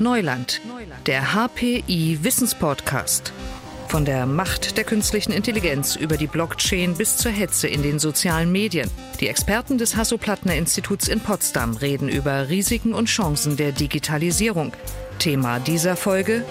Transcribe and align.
Neuland, 0.00 0.60
der 1.06 1.34
HPI 1.34 2.20
Wissenspodcast. 2.22 3.32
Von 3.88 4.04
der 4.04 4.26
Macht 4.26 4.76
der 4.76 4.84
künstlichen 4.84 5.32
Intelligenz 5.32 5.96
über 5.96 6.16
die 6.16 6.28
Blockchain 6.28 6.94
bis 6.94 7.16
zur 7.16 7.32
Hetze 7.32 7.66
in 7.66 7.82
den 7.82 7.98
sozialen 7.98 8.52
Medien. 8.52 8.88
Die 9.18 9.26
Experten 9.26 9.76
des 9.76 9.96
Hasso-Plattner-Instituts 9.96 11.08
in 11.08 11.18
Potsdam 11.18 11.74
reden 11.74 12.08
über 12.08 12.48
Risiken 12.48 12.94
und 12.94 13.06
Chancen 13.06 13.56
der 13.56 13.72
Digitalisierung. 13.72 14.72
Thema 15.18 15.58
dieser 15.58 15.96
Folge: 15.96 16.44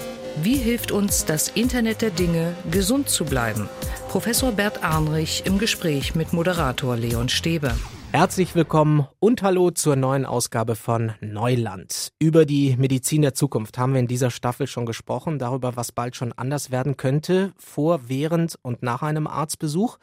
Wie 0.44 0.58
hilft 0.58 0.92
uns 0.92 1.24
das 1.24 1.48
Internet 1.48 2.02
der 2.02 2.12
Dinge, 2.12 2.54
gesund 2.70 3.10
zu 3.10 3.24
bleiben? 3.24 3.70
Professor 4.10 4.52
Bert 4.52 4.84
Arnrich 4.84 5.44
im 5.46 5.58
Gespräch 5.58 6.16
mit 6.16 6.34
Moderator 6.34 6.98
Leon 6.98 7.30
Stäbe. 7.30 7.74
Herzlich 8.18 8.56
willkommen 8.56 9.08
und 9.20 9.44
hallo 9.44 9.70
zur 9.70 9.96
neuen 9.96 10.26
Ausgabe 10.26 10.74
von 10.74 11.12
Neuland. 11.22 12.14
Über 12.18 12.48
die 12.48 12.76
Medizin 12.76 13.22
der 13.22 13.36
Zukunft 13.36 13.78
haben 13.78 13.94
wir 13.94 14.00
in 14.00 14.08
dieser 14.08 14.32
Staffel 14.32 14.66
schon 14.66 14.88
gesprochen, 14.88 15.38
darüber, 15.38 15.76
was 15.76 15.92
bald 15.92 16.16
schon 16.16 16.34
anders 16.34 16.72
werden 16.72 16.98
könnte, 16.98 17.54
vor, 17.58 18.10
während 18.10 18.58
und 18.64 18.82
nach 18.82 19.04
einem 19.04 19.28
Arztbesuch. 19.28 20.00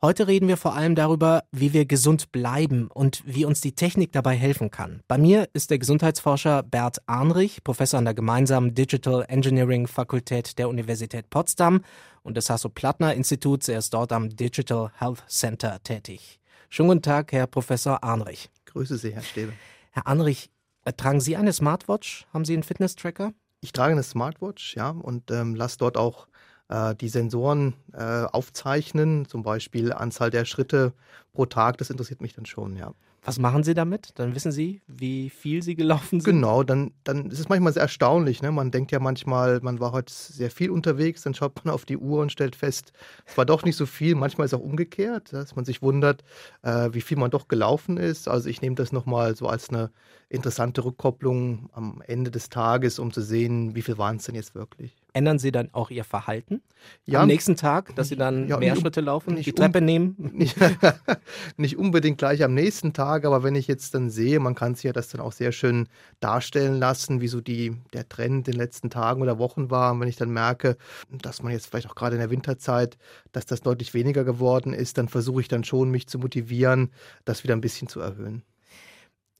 Heute 0.00 0.28
reden 0.28 0.46
wir 0.46 0.56
vor 0.56 0.76
allem 0.76 0.94
darüber, 0.94 1.42
wie 1.50 1.72
wir 1.72 1.84
gesund 1.84 2.30
bleiben 2.30 2.86
und 2.86 3.24
wie 3.26 3.44
uns 3.44 3.60
die 3.60 3.74
Technik 3.74 4.12
dabei 4.12 4.36
helfen 4.36 4.70
kann. 4.70 5.00
Bei 5.08 5.18
mir 5.18 5.48
ist 5.52 5.72
der 5.72 5.80
Gesundheitsforscher 5.80 6.62
Bert 6.62 6.98
Arnrich, 7.06 7.64
Professor 7.64 7.98
an 7.98 8.04
der 8.04 8.14
gemeinsamen 8.14 8.72
Digital 8.72 9.24
Engineering 9.26 9.88
Fakultät 9.88 10.60
der 10.60 10.68
Universität 10.68 11.28
Potsdam 11.28 11.80
und 12.22 12.36
des 12.36 12.48
Hasso-Plattner-Instituts. 12.48 13.66
Er 13.66 13.80
ist 13.80 13.92
dort 13.92 14.12
am 14.12 14.30
Digital 14.30 14.92
Health 14.96 15.24
Center 15.26 15.82
tätig. 15.82 16.38
Schönen 16.74 16.88
guten 16.88 17.02
Tag, 17.02 17.32
Herr 17.32 17.46
Professor 17.46 18.02
Arnrich. 18.02 18.48
Grüße 18.64 18.96
Sie, 18.96 19.12
Herr 19.12 19.20
Stäbe. 19.20 19.52
Herr 19.90 20.06
Arnrich, 20.06 20.50
tragen 20.96 21.20
Sie 21.20 21.36
eine 21.36 21.52
Smartwatch? 21.52 22.26
Haben 22.32 22.46
Sie 22.46 22.54
einen 22.54 22.62
Fitness-Tracker? 22.62 23.34
Ich 23.60 23.74
trage 23.74 23.92
eine 23.92 24.02
Smartwatch, 24.02 24.74
ja, 24.74 24.88
und 24.88 25.30
ähm, 25.30 25.54
lasse 25.54 25.76
dort 25.76 25.98
auch 25.98 26.28
äh, 26.68 26.94
die 26.94 27.10
Sensoren 27.10 27.74
äh, 27.92 28.24
aufzeichnen, 28.24 29.26
zum 29.26 29.42
Beispiel 29.42 29.92
Anzahl 29.92 30.30
der 30.30 30.46
Schritte 30.46 30.94
pro 31.34 31.44
Tag. 31.44 31.76
Das 31.76 31.90
interessiert 31.90 32.22
mich 32.22 32.32
dann 32.32 32.46
schon, 32.46 32.74
ja. 32.74 32.94
Was 33.24 33.38
machen 33.38 33.62
Sie 33.62 33.74
damit? 33.74 34.10
Dann 34.16 34.34
wissen 34.34 34.50
Sie, 34.50 34.82
wie 34.88 35.30
viel 35.30 35.62
Sie 35.62 35.76
gelaufen 35.76 36.18
sind? 36.18 36.24
Genau, 36.24 36.64
dann, 36.64 36.90
dann 37.04 37.30
ist 37.30 37.38
es 37.38 37.48
manchmal 37.48 37.72
sehr 37.72 37.82
erstaunlich. 37.82 38.42
Ne? 38.42 38.50
Man 38.50 38.72
denkt 38.72 38.90
ja 38.90 38.98
manchmal, 38.98 39.60
man 39.60 39.78
war 39.78 39.92
heute 39.92 40.12
sehr 40.12 40.50
viel 40.50 40.70
unterwegs, 40.70 41.22
dann 41.22 41.32
schaut 41.32 41.64
man 41.64 41.72
auf 41.72 41.84
die 41.84 41.96
Uhr 41.96 42.20
und 42.20 42.32
stellt 42.32 42.56
fest, 42.56 42.92
es 43.24 43.38
war 43.38 43.46
doch 43.46 43.64
nicht 43.64 43.76
so 43.76 43.86
viel. 43.86 44.16
Manchmal 44.16 44.46
ist 44.46 44.52
es 44.52 44.58
auch 44.58 44.64
umgekehrt, 44.64 45.32
dass 45.32 45.54
man 45.54 45.64
sich 45.64 45.82
wundert, 45.82 46.24
äh, 46.62 46.88
wie 46.92 47.00
viel 47.00 47.16
man 47.16 47.30
doch 47.30 47.46
gelaufen 47.46 47.96
ist. 47.96 48.26
Also 48.26 48.48
ich 48.48 48.60
nehme 48.60 48.74
das 48.74 48.90
nochmal 48.90 49.36
so 49.36 49.46
als 49.46 49.68
eine 49.68 49.92
interessante 50.28 50.84
Rückkopplung 50.84 51.70
am 51.74 52.02
Ende 52.04 52.32
des 52.32 52.48
Tages, 52.48 52.98
um 52.98 53.12
zu 53.12 53.22
sehen, 53.22 53.76
wie 53.76 53.82
viel 53.82 53.98
waren 53.98 54.16
es 54.16 54.24
denn 54.24 54.34
jetzt 54.34 54.56
wirklich. 54.56 55.01
Ändern 55.14 55.38
Sie 55.38 55.52
dann 55.52 55.68
auch 55.72 55.90
Ihr 55.90 56.04
Verhalten 56.04 56.62
ja, 57.04 57.20
am 57.20 57.28
nächsten 57.28 57.56
Tag, 57.56 57.94
dass 57.96 58.08
Sie 58.08 58.16
dann 58.16 58.48
ja, 58.48 58.56
mehr 58.56 58.76
Schritte 58.76 59.00
laufen, 59.00 59.36
die 59.36 59.52
Treppe 59.52 59.78
um, 59.78 59.84
nehmen? 59.84 60.16
Nicht, 60.18 60.56
nicht, 61.56 61.76
unbedingt 61.76 62.18
gleich 62.18 62.42
am 62.42 62.54
nächsten 62.54 62.92
Tag, 62.92 63.24
aber 63.24 63.42
wenn 63.42 63.54
ich 63.54 63.66
jetzt 63.66 63.94
dann 63.94 64.10
sehe, 64.10 64.40
man 64.40 64.54
kann 64.54 64.74
sich 64.74 64.84
ja 64.84 64.92
das 64.92 65.08
dann 65.08 65.20
auch 65.20 65.32
sehr 65.32 65.52
schön 65.52 65.88
darstellen 66.20 66.78
lassen, 66.78 67.20
wie 67.20 67.28
so 67.28 67.40
die, 67.40 67.76
der 67.92 68.08
Trend 68.08 68.48
in 68.48 68.52
den 68.52 68.58
letzten 68.58 68.90
Tagen 68.90 69.22
oder 69.22 69.38
Wochen 69.38 69.70
war. 69.70 69.92
Und 69.92 70.00
wenn 70.00 70.08
ich 70.08 70.16
dann 70.16 70.30
merke, 70.30 70.76
dass 71.10 71.42
man 71.42 71.52
jetzt 71.52 71.66
vielleicht 71.66 71.88
auch 71.88 71.94
gerade 71.94 72.16
in 72.16 72.20
der 72.20 72.30
Winterzeit, 72.30 72.96
dass 73.32 73.46
das 73.46 73.60
deutlich 73.60 73.94
weniger 73.94 74.24
geworden 74.24 74.72
ist, 74.72 74.98
dann 74.98 75.08
versuche 75.08 75.40
ich 75.40 75.48
dann 75.48 75.64
schon, 75.64 75.90
mich 75.90 76.08
zu 76.08 76.18
motivieren, 76.18 76.90
das 77.24 77.44
wieder 77.44 77.54
ein 77.54 77.60
bisschen 77.60 77.88
zu 77.88 78.00
erhöhen. 78.00 78.42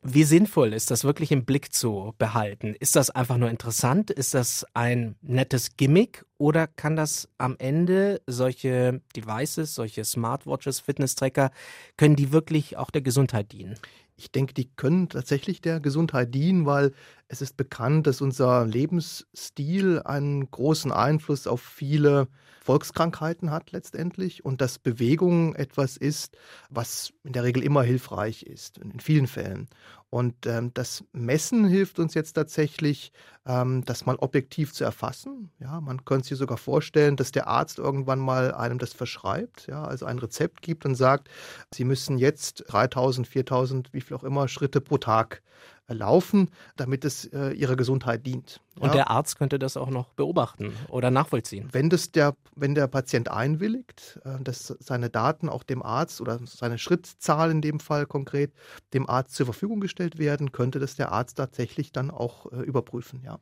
Wie 0.04 0.24
sinnvoll 0.24 0.72
ist 0.72 0.90
das 0.90 1.04
wirklich 1.04 1.30
im 1.30 1.44
Blick 1.44 1.72
zu 1.72 2.12
behalten? 2.18 2.74
Ist 2.80 2.96
das 2.96 3.10
einfach 3.10 3.36
nur 3.36 3.48
interessant? 3.48 4.10
Ist 4.10 4.34
das 4.34 4.66
ein 4.74 5.14
nettes 5.22 5.76
Gimmick? 5.76 6.26
Oder 6.38 6.66
kann 6.66 6.96
das 6.96 7.28
am 7.38 7.54
Ende 7.58 8.20
solche 8.26 9.00
Devices, 9.14 9.76
solche 9.76 10.04
Smartwatches, 10.04 10.80
Fitness-Tracker, 10.80 11.52
können 11.96 12.16
die 12.16 12.32
wirklich 12.32 12.76
auch 12.76 12.90
der 12.90 13.02
Gesundheit 13.02 13.52
dienen? 13.52 13.76
Ich 14.16 14.32
denke, 14.32 14.54
die 14.54 14.70
können 14.74 15.08
tatsächlich 15.08 15.60
der 15.60 15.78
Gesundheit 15.78 16.34
dienen, 16.34 16.66
weil 16.66 16.92
es 17.32 17.40
ist 17.40 17.56
bekannt, 17.56 18.06
dass 18.06 18.20
unser 18.20 18.66
Lebensstil 18.66 20.02
einen 20.04 20.50
großen 20.50 20.92
Einfluss 20.92 21.46
auf 21.46 21.62
viele 21.62 22.28
Volkskrankheiten 22.62 23.50
hat 23.50 23.72
letztendlich 23.72 24.44
und 24.44 24.60
dass 24.60 24.78
Bewegung 24.78 25.54
etwas 25.54 25.96
ist, 25.96 26.36
was 26.68 27.14
in 27.24 27.32
der 27.32 27.42
Regel 27.42 27.62
immer 27.62 27.82
hilfreich 27.84 28.42
ist, 28.42 28.76
in 28.76 29.00
vielen 29.00 29.26
Fällen. 29.26 29.68
Und 30.10 30.44
ähm, 30.44 30.72
das 30.74 31.04
Messen 31.14 31.64
hilft 31.64 31.98
uns 31.98 32.12
jetzt 32.12 32.34
tatsächlich, 32.34 33.12
ähm, 33.46 33.82
das 33.86 34.04
mal 34.04 34.16
objektiv 34.16 34.74
zu 34.74 34.84
erfassen. 34.84 35.50
Ja, 35.58 35.80
man 35.80 36.04
könnte 36.04 36.28
sich 36.28 36.38
sogar 36.38 36.58
vorstellen, 36.58 37.16
dass 37.16 37.32
der 37.32 37.46
Arzt 37.46 37.78
irgendwann 37.78 38.18
mal 38.18 38.52
einem 38.52 38.78
das 38.78 38.92
verschreibt, 38.92 39.68
ja, 39.68 39.84
also 39.84 40.04
ein 40.04 40.18
Rezept 40.18 40.60
gibt 40.60 40.84
und 40.84 40.96
sagt, 40.96 41.30
Sie 41.72 41.84
müssen 41.84 42.18
jetzt 42.18 42.64
3000, 42.68 43.26
4000, 43.26 43.94
wie 43.94 44.02
viel 44.02 44.14
auch 44.14 44.22
immer 44.22 44.48
Schritte 44.48 44.82
pro 44.82 44.98
Tag 44.98 45.42
laufen, 45.88 46.50
damit 46.76 47.04
es 47.04 47.24
äh, 47.26 47.50
ihrer 47.50 47.76
Gesundheit 47.76 48.26
dient. 48.26 48.60
Und 48.78 48.88
ja. 48.88 48.94
der 48.94 49.10
Arzt 49.10 49.38
könnte 49.38 49.58
das 49.58 49.76
auch 49.76 49.90
noch 49.90 50.14
beobachten 50.14 50.72
oder 50.88 51.10
nachvollziehen. 51.10 51.68
Wenn 51.72 51.90
das 51.90 52.10
der, 52.10 52.34
wenn 52.56 52.74
der 52.74 52.86
Patient 52.86 53.30
einwilligt, 53.30 54.20
äh, 54.24 54.42
dass 54.42 54.74
seine 54.80 55.10
Daten 55.10 55.48
auch 55.48 55.62
dem 55.62 55.82
Arzt 55.82 56.20
oder 56.20 56.38
seine 56.44 56.78
Schrittzahl 56.78 57.50
in 57.50 57.60
dem 57.60 57.80
Fall 57.80 58.06
konkret 58.06 58.52
dem 58.94 59.08
Arzt 59.08 59.34
zur 59.34 59.46
Verfügung 59.46 59.80
gestellt 59.80 60.18
werden, 60.18 60.52
könnte 60.52 60.78
das 60.78 60.96
der 60.96 61.12
Arzt 61.12 61.36
tatsächlich 61.36 61.92
dann 61.92 62.10
auch 62.10 62.50
äh, 62.52 62.56
überprüfen, 62.62 63.22
ja. 63.24 63.38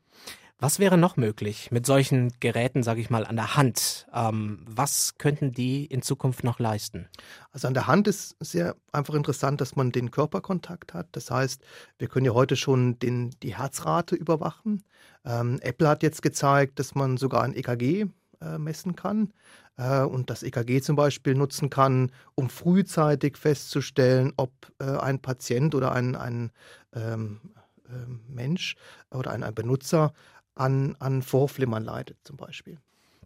Was 0.62 0.78
wäre 0.78 0.98
noch 0.98 1.16
möglich 1.16 1.70
mit 1.70 1.86
solchen 1.86 2.34
Geräten, 2.38 2.82
sage 2.82 3.00
ich 3.00 3.08
mal, 3.08 3.24
an 3.24 3.36
der 3.36 3.56
Hand? 3.56 4.06
Ähm, 4.12 4.62
was 4.66 5.16
könnten 5.16 5.52
die 5.52 5.86
in 5.86 6.02
Zukunft 6.02 6.44
noch 6.44 6.58
leisten? 6.58 7.08
Also 7.50 7.66
an 7.66 7.72
der 7.72 7.86
Hand 7.86 8.06
ist 8.06 8.36
sehr 8.40 8.76
einfach 8.92 9.14
interessant, 9.14 9.62
dass 9.62 9.74
man 9.74 9.90
den 9.90 10.10
Körperkontakt 10.10 10.92
hat. 10.92 11.08
Das 11.12 11.30
heißt, 11.30 11.62
wir 11.96 12.08
können 12.08 12.26
ja 12.26 12.34
heute 12.34 12.56
schon 12.56 12.98
den, 12.98 13.30
die 13.42 13.56
Herzrate 13.56 14.14
überwachen. 14.14 14.84
Ähm, 15.24 15.60
Apple 15.62 15.88
hat 15.88 16.02
jetzt 16.02 16.20
gezeigt, 16.20 16.78
dass 16.78 16.94
man 16.94 17.16
sogar 17.16 17.42
ein 17.42 17.56
EKG 17.56 18.08
äh, 18.42 18.58
messen 18.58 18.94
kann 18.94 19.32
äh, 19.78 20.02
und 20.02 20.28
das 20.28 20.42
EKG 20.42 20.82
zum 20.82 20.94
Beispiel 20.94 21.36
nutzen 21.36 21.70
kann, 21.70 22.12
um 22.34 22.50
frühzeitig 22.50 23.38
festzustellen, 23.38 24.34
ob 24.36 24.52
äh, 24.78 24.84
ein 24.84 25.22
Patient 25.22 25.74
oder 25.74 25.92
ein, 25.92 26.16
ein 26.16 26.50
ähm, 26.94 27.40
ähm 27.88 28.20
Mensch 28.28 28.76
oder 29.10 29.30
ein, 29.30 29.42
ein 29.42 29.54
Benutzer 29.54 30.12
an, 30.54 30.96
an 30.98 31.22
Vorflimmern 31.22 31.84
leidet 31.84 32.18
zum 32.24 32.36
Beispiel. 32.36 32.78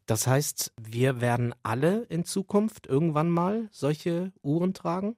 Das 0.07 0.27
heißt, 0.27 0.73
wir 0.81 1.21
werden 1.21 1.55
alle 1.63 2.03
in 2.05 2.25
Zukunft 2.25 2.87
irgendwann 2.87 3.31
mal 3.31 3.69
solche 3.71 4.33
Uhren 4.43 4.75
tragen? 4.75 5.17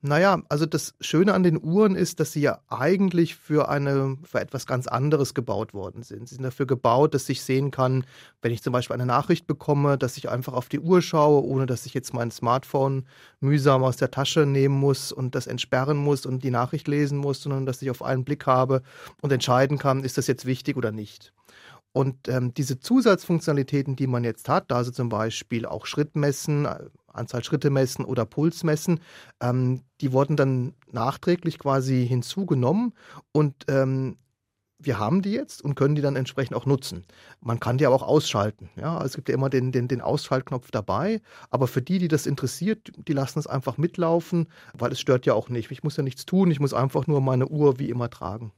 Naja, 0.00 0.42
also 0.48 0.64
das 0.64 0.94
Schöne 1.00 1.34
an 1.34 1.42
den 1.42 1.62
Uhren 1.62 1.96
ist, 1.96 2.20
dass 2.20 2.32
sie 2.32 2.40
ja 2.40 2.60
eigentlich 2.68 3.34
für, 3.34 3.68
eine, 3.68 4.16
für 4.22 4.40
etwas 4.40 4.66
ganz 4.66 4.86
anderes 4.86 5.34
gebaut 5.34 5.74
worden 5.74 6.02
sind. 6.02 6.28
Sie 6.28 6.36
sind 6.36 6.44
dafür 6.44 6.66
gebaut, 6.66 7.14
dass 7.14 7.28
ich 7.28 7.42
sehen 7.42 7.70
kann, 7.70 8.04
wenn 8.40 8.52
ich 8.52 8.62
zum 8.62 8.72
Beispiel 8.72 8.94
eine 8.94 9.06
Nachricht 9.06 9.46
bekomme, 9.46 9.98
dass 9.98 10.16
ich 10.16 10.28
einfach 10.28 10.52
auf 10.52 10.68
die 10.68 10.80
Uhr 10.80 11.02
schaue, 11.02 11.44
ohne 11.44 11.66
dass 11.66 11.86
ich 11.86 11.94
jetzt 11.94 12.14
mein 12.14 12.30
Smartphone 12.30 13.06
mühsam 13.40 13.82
aus 13.82 13.96
der 13.96 14.10
Tasche 14.10 14.46
nehmen 14.46 14.78
muss 14.78 15.10
und 15.10 15.34
das 15.34 15.46
entsperren 15.46 15.96
muss 15.96 16.26
und 16.26 16.44
die 16.44 16.50
Nachricht 16.50 16.86
lesen 16.86 17.18
muss, 17.18 17.42
sondern 17.42 17.66
dass 17.66 17.82
ich 17.82 17.90
auf 17.90 18.02
einen 18.02 18.24
Blick 18.24 18.46
habe 18.46 18.82
und 19.20 19.32
entscheiden 19.32 19.78
kann, 19.78 20.04
ist 20.04 20.16
das 20.16 20.26
jetzt 20.28 20.46
wichtig 20.46 20.76
oder 20.76 20.92
nicht. 20.92 21.32
Und 21.92 22.28
ähm, 22.28 22.54
diese 22.54 22.78
Zusatzfunktionalitäten, 22.78 23.96
die 23.96 24.06
man 24.06 24.22
jetzt 24.22 24.48
hat, 24.48 24.70
also 24.70 24.90
zum 24.90 25.08
Beispiel 25.08 25.66
auch 25.66 25.86
Schrittmessen, 25.86 26.66
äh, 26.66 26.84
Anzahl 27.08 27.44
Schritte 27.44 27.70
messen 27.70 28.04
oder 28.04 28.24
Puls 28.24 28.64
messen, 28.64 29.00
ähm, 29.40 29.82
die 30.00 30.12
wurden 30.12 30.36
dann 30.36 30.74
nachträglich 30.90 31.58
quasi 31.58 32.06
hinzugenommen 32.06 32.94
und 33.32 33.64
ähm, 33.68 34.16
wir 34.80 34.98
haben 34.98 35.22
die 35.22 35.32
jetzt 35.32 35.62
und 35.62 35.74
können 35.74 35.96
die 35.96 36.02
dann 36.02 36.14
entsprechend 36.14 36.56
auch 36.56 36.64
nutzen. 36.64 37.04
Man 37.40 37.58
kann 37.58 37.78
die 37.78 37.86
aber 37.86 37.96
auch 37.96 38.02
ausschalten. 38.02 38.70
Ja, 38.76 39.02
es 39.04 39.14
gibt 39.14 39.28
ja 39.28 39.34
immer 39.34 39.50
den, 39.50 39.72
den, 39.72 39.88
den 39.88 40.00
Ausschaltknopf 40.00 40.70
dabei. 40.70 41.20
Aber 41.50 41.66
für 41.66 41.82
die, 41.82 41.98
die 41.98 42.06
das 42.06 42.26
interessiert, 42.26 42.92
die 42.96 43.12
lassen 43.12 43.40
es 43.40 43.48
einfach 43.48 43.76
mitlaufen, 43.76 44.46
weil 44.74 44.92
es 44.92 45.00
stört 45.00 45.26
ja 45.26 45.34
auch 45.34 45.48
nicht. 45.48 45.70
Ich 45.72 45.82
muss 45.82 45.96
ja 45.96 46.04
nichts 46.04 46.26
tun, 46.26 46.50
ich 46.50 46.60
muss 46.60 46.74
einfach 46.74 47.08
nur 47.08 47.20
meine 47.20 47.48
Uhr 47.48 47.80
wie 47.80 47.90
immer 47.90 48.08
tragen. 48.08 48.52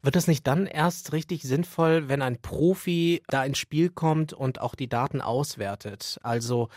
Wird 0.00 0.16
es 0.16 0.28
nicht 0.28 0.46
dann 0.46 0.66
erst 0.66 1.12
richtig 1.12 1.42
sinnvoll, 1.42 2.08
wenn 2.08 2.22
ein 2.22 2.40
Profi 2.40 3.22
da 3.28 3.44
ins 3.44 3.58
Spiel 3.58 3.90
kommt 3.90 4.32
und 4.32 4.60
auch 4.62 4.76
die 4.76 4.88
Daten 4.88 5.20
auswertet? 5.20 6.18
Also 6.22 6.68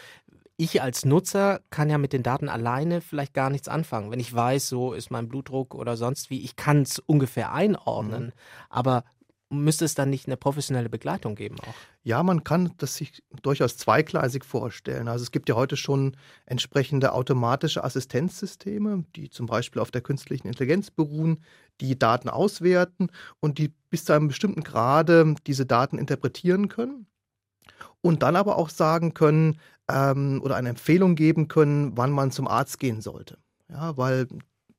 ich 0.60 0.82
als 0.82 1.06
Nutzer 1.06 1.62
kann 1.70 1.90
ja 1.90 1.98
mit 1.98 2.12
den 2.12 2.22
Daten 2.22 2.50
alleine 2.50 3.00
vielleicht 3.00 3.34
gar 3.34 3.50
nichts 3.50 3.70
anfangen. 3.70 4.12
Wenn 4.12 4.20
ich 4.20 4.34
weiß, 4.34 4.68
so 4.68 4.92
ist 4.92 5.10
mein 5.10 5.30
Blutdruck 5.30 5.74
oder 5.74 5.96
sonst 5.96 6.30
wie, 6.30 6.44
ich 6.44 6.58
kann 6.58 6.82
es 6.82 7.00
ungefähr 7.00 7.54
einordnen. 7.54 8.26
Mhm. 8.26 8.32
Aber 8.70 9.06
müsste 9.50 9.86
es 9.86 9.96
dann 9.96 10.10
nicht 10.10 10.28
eine 10.28 10.36
professionelle 10.36 10.90
Begleitung 10.90 11.36
geben 11.36 11.56
auch? 11.62 11.74
Ja, 12.04 12.24
man 12.24 12.44
kann 12.44 12.74
das 12.78 12.96
sich 12.96 13.24
durchaus 13.42 13.78
zweigleisig 13.78 14.44
vorstellen. 14.44 15.08
Also 15.08 15.24
es 15.24 15.32
gibt 15.32 15.48
ja 15.48 15.56
heute 15.56 15.78
schon 15.78 16.18
entsprechende 16.46 17.14
automatische 17.14 17.86
Assistenzsysteme, 17.86 19.06
die 19.16 19.30
zum 19.30 19.46
Beispiel 19.46 19.82
auf 19.82 19.92
der 19.92 20.02
künstlichen 20.02 20.48
Intelligenz 20.48 20.92
beruhen, 20.92 21.42
die 21.80 21.98
Daten 21.98 22.28
auswerten 22.28 23.08
und 23.40 23.60
die 23.60 23.74
bis 23.90 24.04
zu 24.04 24.12
einem 24.12 24.28
bestimmten 24.28 24.66
Grade 24.66 25.36
diese 25.48 25.66
Daten 25.66 25.98
interpretieren 25.98 26.68
können 26.68 27.08
und 28.02 28.24
dann 28.24 28.36
aber 28.36 28.58
auch 28.58 28.70
sagen 28.70 29.14
können 29.14 29.60
ähm, 29.90 30.42
oder 30.44 30.56
eine 30.56 30.70
Empfehlung 30.70 31.16
geben 31.16 31.48
können, 31.48 31.98
wann 31.98 32.12
man 32.12 32.32
zum 32.32 32.48
Arzt 32.48 32.80
gehen 32.80 33.02
sollte. 33.02 33.38
Ja, 33.70 33.98
weil 33.98 34.28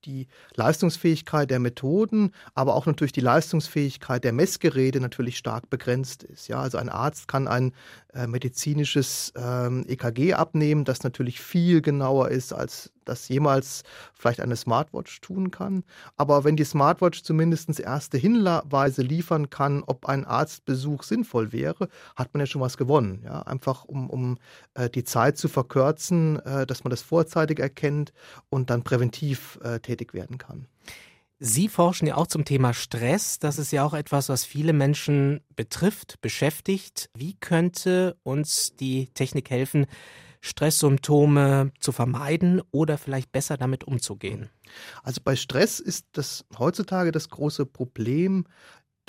die 0.05 0.29
Leistungsfähigkeit 0.55 1.51
der 1.51 1.59
Methoden, 1.59 2.33
aber 2.55 2.75
auch 2.75 2.87
natürlich 2.87 3.13
die 3.13 3.21
Leistungsfähigkeit 3.21 4.25
der 4.25 4.33
Messgeräte 4.33 5.01
natürlich 5.01 5.37
stark 5.37 5.69
begrenzt 5.69 6.23
ist. 6.23 6.49
Ja, 6.49 6.61
also 6.61 6.79
ein 6.79 6.89
Arzt 6.89 7.29
kann 7.29 7.49
ein 7.49 7.73
äh, 8.15 8.27
medizinisches 8.27 9.33
ähm, 9.37 9.85
EKG 9.89 10.35
abnehmen, 10.35 10.85
das 10.85 11.03
natürlich 11.03 11.41
viel 11.41 11.81
genauer 11.81 12.29
ist, 12.31 12.53
als 12.53 12.93
das 13.05 13.29
jemals 13.29 13.83
vielleicht 14.15 14.41
eine 14.41 14.57
Smartwatch 14.57 15.21
tun 15.21 15.51
kann. 15.51 15.85
Aber 16.17 16.45
wenn 16.45 16.57
die 16.57 16.65
Smartwatch 16.65 17.23
zumindest 17.23 17.79
erste 17.79 18.19
Hinweise 18.19 19.03
liefern 19.03 19.51
kann, 19.51 19.83
ob 19.85 20.07
ein 20.07 20.25
Arztbesuch 20.25 21.03
sinnvoll 21.03 21.53
wäre, 21.53 21.89
hat 22.17 22.33
man 22.33 22.41
ja 22.41 22.47
schon 22.47 22.62
was 22.62 22.77
gewonnen. 22.77 23.23
Ja, 23.25 23.43
einfach 23.43 23.85
um, 23.85 24.09
um 24.11 24.39
äh, 24.75 24.89
die 24.89 25.05
Zeit 25.05 25.39
zu 25.39 25.49
verkürzen, 25.49 26.39
äh, 26.45 26.67
dass 26.67 26.85
man 26.85 26.91
das 26.91 27.03
vorzeitig 27.03 27.59
erkennt 27.59 28.12
und 28.49 28.71
dann 28.71 28.83
präventiv 28.83 29.59
äh, 29.62 29.81
tätig 29.81 30.15
werden 30.15 30.39
kann. 30.39 30.67
Sie 31.43 31.69
forschen 31.69 32.07
ja 32.07 32.17
auch 32.17 32.27
zum 32.27 32.45
Thema 32.45 32.75
Stress. 32.75 33.39
Das 33.39 33.59
ist 33.59 33.73
ja 33.73 33.83
auch 33.83 33.95
etwas, 33.95 34.29
was 34.29 34.45
viele 34.45 34.75
Menschen 34.75 35.41
betrifft, 35.57 36.21
beschäftigt. 36.21 37.09
Wie 37.17 37.35
könnte 37.35 38.19
uns 38.23 38.77
die 38.77 39.07
Technik 39.15 39.49
helfen, 39.49 39.87
Stresssymptome 40.43 41.73
zu 41.81 41.93
vermeiden 41.93 42.61
oder 42.73 42.99
vielleicht 42.99 43.33
besser 43.33 43.57
damit 43.57 43.85
umzugehen? 43.85 44.51
Also 45.03 45.23
bei 45.25 45.35
Stress 45.35 45.81
ist 45.81 46.09
das 46.13 46.45
heutzutage 46.59 47.11
das 47.11 47.31
große 47.31 47.65
Problem, 47.65 48.45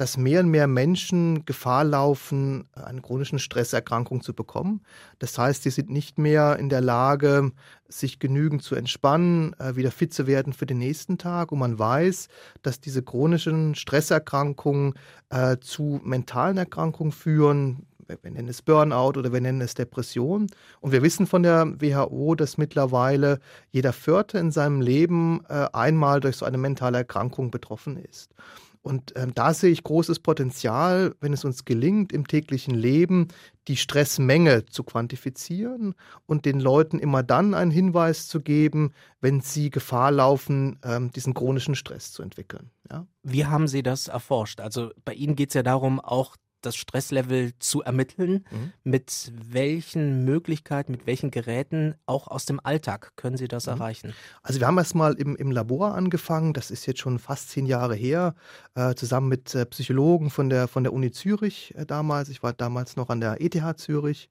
dass 0.02 0.18
mehr 0.18 0.40
und 0.40 0.50
mehr 0.50 0.66
Menschen 0.66 1.46
Gefahr 1.46 1.84
laufen, 1.84 2.68
eine 2.74 3.02
chronische 3.02 3.38
Stresserkrankung 3.38 4.24
zu 4.24 4.34
bekommen. 4.34 4.82
Das 5.20 5.38
heißt, 5.38 5.62
sie 5.62 5.70
sind 5.70 5.92
nicht 5.92 6.18
mehr 6.18 6.58
in 6.58 6.70
der 6.70 6.82
Lage, 6.82 7.52
sich 7.88 8.18
genügend 8.18 8.64
zu 8.64 8.74
entspannen, 8.74 9.54
äh, 9.60 9.76
wieder 9.76 9.92
fit 9.92 10.12
zu 10.12 10.26
werden 10.26 10.54
für 10.54 10.66
den 10.66 10.80
nächsten 10.80 11.20
Tag. 11.20 11.52
Und 11.52 11.60
man 11.60 11.78
weiß, 11.78 12.30
dass 12.64 12.82
diese 12.82 13.04
chronischen 13.04 13.76
Stresserkrankungen 13.76 14.96
äh, 15.30 15.58
zu 15.62 16.02
mentalen 16.04 16.58
Erkrankungen 16.58 17.12
führen, 17.12 17.86
wir 18.08 18.32
nennen 18.32 18.50
es 18.50 18.64
Burnout 18.64 19.20
oder 19.20 19.32
wir 19.32 19.40
nennen 19.40 19.62
es 19.62 19.76
Depression. 19.76 20.48
Und 20.80 20.92
wir 20.94 21.04
wissen 21.04 21.28
von 21.28 21.44
der 21.44 21.80
WHO, 21.80 22.34
dass 22.34 22.58
mittlerweile 22.58 23.40
jeder 23.70 23.94
Vierte 23.94 24.40
in 24.40 24.50
seinem 24.50 24.82
Leben 24.82 25.42
äh, 25.48 25.68
einmal 25.74 26.22
durch 26.22 26.38
so 26.38 26.46
eine 26.46 26.58
mentale 26.58 26.98
Erkrankung 26.98 27.52
betroffen 27.52 27.98
ist. 27.98 28.34
Und 28.82 29.14
ähm, 29.16 29.34
da 29.36 29.54
sehe 29.54 29.70
ich 29.70 29.84
großes 29.84 30.20
Potenzial, 30.20 31.14
wenn 31.20 31.34
es 31.34 31.46
uns 31.46 31.66
gelingt, 31.66 32.12
im 32.12 32.28
täglichen 32.28 32.74
Leben 32.74 33.28
die 33.68 33.78
Stressmenge 33.78 34.66
zu 34.66 34.84
quantifizieren 34.84 35.94
und 36.26 36.46
den 36.46 36.60
Leuten 36.60 36.98
immer 36.98 37.22
dann 37.22 37.54
einen 37.54 37.70
Hinweis 37.70 38.28
zu 38.28 38.42
geben, 38.42 38.94
wenn 39.20 39.42
sie 39.42 39.70
Gefahr 39.70 40.12
laufen, 40.12 40.80
ähm, 40.84 41.12
diesen 41.12 41.36
chronischen 41.36 41.76
Stress 41.76 42.12
zu 42.12 42.24
entwickeln. 42.24 42.72
Ja? 42.90 43.06
Wie 43.22 43.46
haben 43.46 43.68
Sie 43.68 43.84
das 43.84 44.08
erforscht? 44.08 44.60
Also 44.60 44.92
bei 45.06 45.14
Ihnen 45.14 45.36
geht 45.36 45.50
es 45.50 45.54
ja 45.54 45.64
darum, 45.64 46.00
auch 46.00 46.36
das 46.62 46.76
Stresslevel 46.76 47.52
zu 47.60 47.82
ermitteln. 47.82 48.46
Mhm. 48.52 48.74
Mit 48.84 49.32
welchen 49.36 50.24
Möglichkeiten, 50.26 50.92
mit 50.92 51.06
welchen 51.08 51.32
Geräten, 51.32 51.96
auch 52.06 52.28
aus 52.28 52.46
dem 52.46 52.60
Alltag 52.64 53.14
können 53.16 53.38
Sie 53.38 53.48
das 53.48 53.66
mhm. 53.66 53.74
erreichen? 53.74 54.14
Also 54.44 54.60
wir 54.60 54.68
haben 54.68 54.78
erstmal 54.78 55.14
im, 55.14 55.36
im 55.36 55.52
Labor 55.52 55.96
angefangen, 55.96 56.54
das 56.54 56.72
ist 56.72 56.86
jetzt 56.86 57.00
schon 57.00 57.20
fast 57.20 57.50
zehn 57.50 57.66
Jahre 57.66 57.96
her, 57.96 58.36
äh, 58.76 58.96
zusammen 58.96 59.28
mit 59.28 59.54
äh, 59.56 59.66
Psychologen 59.66 60.30
von 60.30 60.50
der, 60.50 60.68
von 60.68 60.84
der 60.84 60.94
Uni 60.94 61.12
Zürich 61.12 61.74
äh, 61.76 61.86
damals. 61.86 62.30
Ich 62.30 62.44
war 62.44 62.54
damals 62.54 62.96
noch 62.96 63.10
an 63.10 63.20
der 63.20 63.42
ETH 63.42 63.80
Zürich 63.80 64.30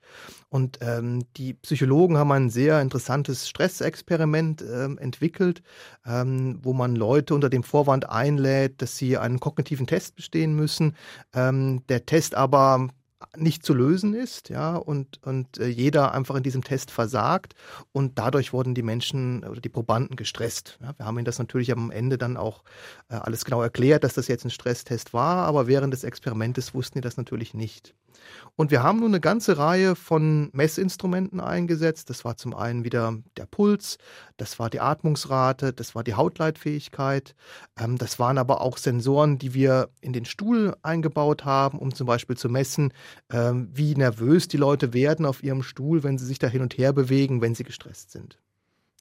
und 0.48 0.78
ähm, 0.80 1.24
die 1.36 1.54
Psychologen 1.54 2.16
haben 2.16 2.32
ein 2.32 2.50
sehr 2.50 2.80
interessantes 2.80 3.48
Stressexperiment 3.48 4.62
ähm, 4.62 4.98
entwickelt, 4.98 5.62
ähm, 6.06 6.58
wo 6.62 6.72
man 6.72 6.96
Leute 6.96 7.34
unter 7.34 7.50
dem 7.50 7.62
Vorwand 7.62 8.08
einlädt, 8.08 8.82
dass 8.82 8.96
sie 8.96 9.16
einen 9.16 9.40
kognitiven 9.40 9.86
Test 9.86 10.16
bestehen 10.16 10.54
müssen. 10.54 10.96
Ähm, 11.34 11.82
der 11.88 12.06
Test 12.06 12.19
Test 12.20 12.34
aber 12.34 12.88
nicht 13.34 13.64
zu 13.64 13.72
lösen 13.72 14.12
ist, 14.12 14.50
ja, 14.50 14.76
und, 14.76 15.20
und 15.24 15.58
äh, 15.58 15.68
jeder 15.68 16.12
einfach 16.12 16.34
in 16.36 16.42
diesem 16.42 16.62
Test 16.62 16.90
versagt 16.90 17.54
und 17.92 18.18
dadurch 18.18 18.52
wurden 18.52 18.74
die 18.74 18.82
Menschen 18.82 19.42
oder 19.44 19.60
die 19.60 19.68
Probanden 19.70 20.16
gestresst. 20.16 20.78
Ja, 20.82 20.92
wir 20.98 21.06
haben 21.06 21.16
ihnen 21.16 21.24
das 21.24 21.38
natürlich 21.38 21.72
am 21.72 21.90
Ende 21.90 22.18
dann 22.18 22.36
auch 22.36 22.62
äh, 23.08 23.14
alles 23.14 23.46
genau 23.46 23.62
erklärt, 23.62 24.04
dass 24.04 24.14
das 24.14 24.28
jetzt 24.28 24.44
ein 24.44 24.50
Stresstest 24.50 25.14
war, 25.14 25.46
aber 25.46 25.66
während 25.66 25.94
des 25.94 26.04
Experimentes 26.04 26.74
wussten 26.74 26.98
die 26.98 27.02
das 27.02 27.16
natürlich 27.16 27.54
nicht. 27.54 27.94
Und 28.56 28.70
wir 28.70 28.82
haben 28.82 29.00
nun 29.00 29.08
eine 29.08 29.20
ganze 29.20 29.58
Reihe 29.58 29.96
von 29.96 30.50
Messinstrumenten 30.52 31.40
eingesetzt. 31.40 32.10
Das 32.10 32.24
war 32.24 32.36
zum 32.36 32.54
einen 32.54 32.84
wieder 32.84 33.16
der 33.36 33.46
Puls, 33.46 33.96
das 34.36 34.58
war 34.58 34.68
die 34.68 34.80
Atmungsrate, 34.80 35.72
das 35.72 35.94
war 35.94 36.04
die 36.04 36.14
Hautleitfähigkeit. 36.14 37.34
Ähm, 37.78 37.96
das 37.96 38.18
waren 38.18 38.38
aber 38.38 38.60
auch 38.60 38.76
Sensoren, 38.76 39.38
die 39.38 39.54
wir 39.54 39.88
in 40.00 40.12
den 40.12 40.24
Stuhl 40.24 40.76
eingebaut 40.82 41.44
haben, 41.44 41.78
um 41.78 41.94
zum 41.94 42.06
Beispiel 42.06 42.36
zu 42.36 42.48
messen, 42.48 42.92
ähm, 43.30 43.70
wie 43.72 43.94
nervös 43.94 44.48
die 44.48 44.58
Leute 44.58 44.92
werden 44.92 45.26
auf 45.26 45.42
ihrem 45.42 45.62
Stuhl, 45.62 46.02
wenn 46.02 46.18
sie 46.18 46.26
sich 46.26 46.38
da 46.38 46.46
hin 46.46 46.62
und 46.62 46.76
her 46.76 46.92
bewegen, 46.92 47.40
wenn 47.40 47.54
sie 47.54 47.64
gestresst 47.64 48.10
sind. 48.10 48.38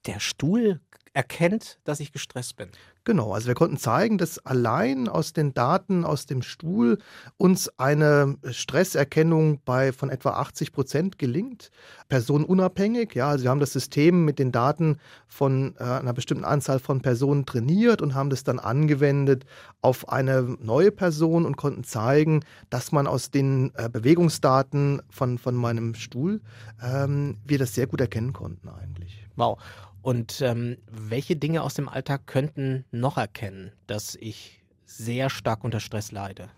Der 0.06 0.20
Stuhl 0.20 0.80
erkennt, 1.12 1.78
dass 1.84 2.00
ich 2.00 2.12
gestresst 2.12 2.56
bin. 2.56 2.68
Genau, 3.04 3.32
also 3.32 3.48
wir 3.48 3.54
konnten 3.54 3.78
zeigen, 3.78 4.18
dass 4.18 4.38
allein 4.38 5.08
aus 5.08 5.32
den 5.32 5.54
Daten 5.54 6.04
aus 6.04 6.26
dem 6.26 6.42
Stuhl 6.42 6.98
uns 7.38 7.70
eine 7.78 8.36
Stresserkennung 8.50 9.60
bei 9.64 9.92
von 9.92 10.10
etwa 10.10 10.32
80 10.32 10.72
Prozent 10.72 11.18
gelingt, 11.18 11.70
personenunabhängig. 12.08 13.14
Ja, 13.14 13.30
also 13.30 13.44
wir 13.44 13.50
haben 13.50 13.58
das 13.58 13.72
System 13.72 14.24
mit 14.24 14.38
den 14.38 14.52
Daten 14.52 14.98
von 15.26 15.74
äh, 15.78 15.82
einer 15.82 16.12
bestimmten 16.12 16.44
Anzahl 16.44 16.78
von 16.78 17.00
Personen 17.00 17.46
trainiert 17.46 18.02
und 18.02 18.14
haben 18.14 18.30
das 18.30 18.44
dann 18.44 18.58
angewendet 18.58 19.46
auf 19.80 20.08
eine 20.10 20.42
neue 20.60 20.92
Person 20.92 21.46
und 21.46 21.56
konnten 21.56 21.84
zeigen, 21.84 22.44
dass 22.68 22.92
man 22.92 23.06
aus 23.06 23.30
den 23.30 23.72
äh, 23.74 23.88
Bewegungsdaten 23.88 25.02
von, 25.08 25.38
von 25.38 25.54
meinem 25.56 25.94
Stuhl 25.94 26.42
ähm, 26.82 27.38
wir 27.46 27.58
das 27.58 27.74
sehr 27.74 27.86
gut 27.86 28.00
erkennen 28.00 28.34
konnten 28.34 28.68
eigentlich. 28.68 29.26
Wow. 29.36 29.58
Und 30.02 30.40
ähm, 30.40 30.78
welche 30.90 31.36
Dinge 31.36 31.62
aus 31.62 31.74
dem 31.74 31.88
Alltag 31.88 32.26
könnten 32.26 32.84
noch 32.90 33.18
erkennen, 33.18 33.72
dass 33.86 34.14
ich 34.14 34.62
sehr 34.84 35.30
stark 35.30 35.62
unter 35.62 35.80
Stress 35.80 36.10
leide? 36.10 36.48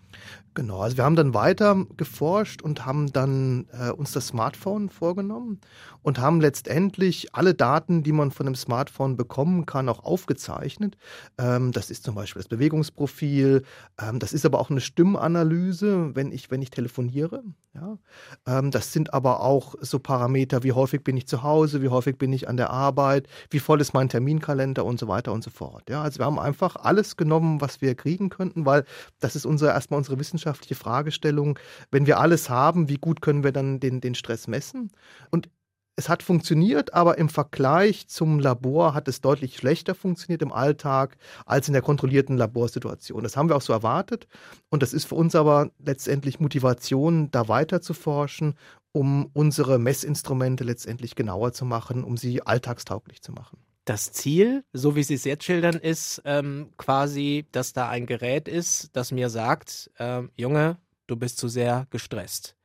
Genau, 0.55 0.81
also 0.81 0.97
wir 0.97 1.03
haben 1.03 1.15
dann 1.15 1.33
weiter 1.33 1.85
geforscht 1.97 2.61
und 2.61 2.85
haben 2.85 3.11
dann 3.11 3.65
äh, 3.71 3.89
uns 3.89 4.11
das 4.11 4.27
Smartphone 4.27 4.89
vorgenommen 4.89 5.59
und 6.03 6.19
haben 6.19 6.41
letztendlich 6.41 7.33
alle 7.33 7.55
Daten, 7.55 8.03
die 8.03 8.11
man 8.11 8.29
von 8.29 8.45
dem 8.45 8.53
Smartphone 8.53 9.17
bekommen 9.17 9.65
kann, 9.65 9.89
auch 9.89 10.03
aufgezeichnet. 10.03 10.95
Ähm, 11.39 11.71
das 11.71 11.89
ist 11.89 12.03
zum 12.03 12.13
Beispiel 12.13 12.41
das 12.41 12.49
Bewegungsprofil, 12.49 13.63
ähm, 13.99 14.19
das 14.19 14.31
ist 14.31 14.45
aber 14.45 14.59
auch 14.59 14.69
eine 14.69 14.81
Stimmanalyse, 14.81 16.15
wenn 16.15 16.31
ich, 16.31 16.51
wenn 16.51 16.61
ich 16.61 16.69
telefoniere. 16.69 17.43
Ja? 17.73 17.97
Ähm, 18.45 18.69
das 18.69 18.93
sind 18.93 19.13
aber 19.13 19.41
auch 19.41 19.73
so 19.81 19.97
Parameter, 19.97 20.61
wie 20.61 20.73
häufig 20.73 21.03
bin 21.03 21.17
ich 21.17 21.27
zu 21.27 21.41
Hause, 21.41 21.81
wie 21.81 21.89
häufig 21.89 22.17
bin 22.19 22.31
ich 22.31 22.47
an 22.47 22.57
der 22.57 22.69
Arbeit, 22.69 23.27
wie 23.49 23.59
voll 23.59 23.81
ist 23.81 23.93
mein 23.93 24.09
Terminkalender 24.09 24.85
und 24.85 24.99
so 24.99 25.07
weiter 25.07 25.33
und 25.33 25.43
so 25.43 25.49
fort. 25.49 25.89
Ja? 25.89 26.03
Also 26.03 26.19
wir 26.19 26.25
haben 26.25 26.37
einfach 26.37 26.75
alles 26.75 27.17
genommen, 27.17 27.61
was 27.61 27.81
wir 27.81 27.95
kriegen 27.95 28.29
könnten, 28.29 28.67
weil 28.67 28.85
das 29.19 29.35
ist 29.35 29.45
unser 29.45 29.73
erstmal 29.73 30.02
unsere 30.03 30.19
wissenschaftliche 30.19 30.75
Fragestellung. 30.75 31.57
Wenn 31.91 32.05
wir 32.05 32.19
alles 32.19 32.49
haben, 32.49 32.89
wie 32.89 32.97
gut 32.97 33.21
können 33.21 33.43
wir 33.45 33.53
dann 33.53 33.79
den, 33.79 34.01
den 34.01 34.15
Stress 34.15 34.47
messen? 34.47 34.91
Und 35.31 35.49
es 35.95 36.09
hat 36.09 36.23
funktioniert, 36.23 36.93
aber 36.93 37.17
im 37.19 37.29
Vergleich 37.29 38.07
zum 38.07 38.39
Labor 38.39 38.95
hat 38.95 39.07
es 39.07 39.21
deutlich 39.21 39.55
schlechter 39.55 39.95
funktioniert 39.95 40.41
im 40.41 40.51
Alltag 40.51 41.17
als 41.45 41.67
in 41.67 41.73
der 41.73 41.83
kontrollierten 41.83 42.35
Laborsituation. 42.35 43.23
Das 43.23 43.37
haben 43.37 43.47
wir 43.47 43.55
auch 43.55 43.61
so 43.61 43.71
erwartet 43.71 44.27
und 44.69 44.83
das 44.83 44.91
ist 44.91 45.05
für 45.05 45.15
uns 45.15 45.35
aber 45.35 45.69
letztendlich 45.79 46.39
Motivation, 46.39 47.29
da 47.31 47.47
weiter 47.47 47.79
zu 47.81 47.93
forschen, 47.93 48.55
um 48.91 49.29
unsere 49.33 49.77
Messinstrumente 49.79 50.63
letztendlich 50.63 51.15
genauer 51.15 51.53
zu 51.53 51.63
machen, 51.63 52.03
um 52.03 52.17
sie 52.17 52.41
alltagstauglich 52.41 53.21
zu 53.21 53.31
machen 53.31 53.57
das 53.85 54.11
Ziel, 54.11 54.63
so 54.73 54.95
wie 54.95 55.03
Sie 55.03 55.15
es 55.15 55.25
jetzt 55.25 55.43
schildern, 55.43 55.75
ist 55.75 56.21
ähm, 56.25 56.71
quasi, 56.77 57.45
dass 57.51 57.73
da 57.73 57.89
ein 57.89 58.05
Gerät 58.05 58.47
ist, 58.47 58.89
das 58.93 59.11
mir 59.11 59.29
sagt, 59.29 59.91
äh, 59.97 60.21
Junge, 60.35 60.77
du 61.07 61.15
bist 61.15 61.37
zu 61.37 61.47
sehr 61.47 61.87
gestresst. 61.89 62.55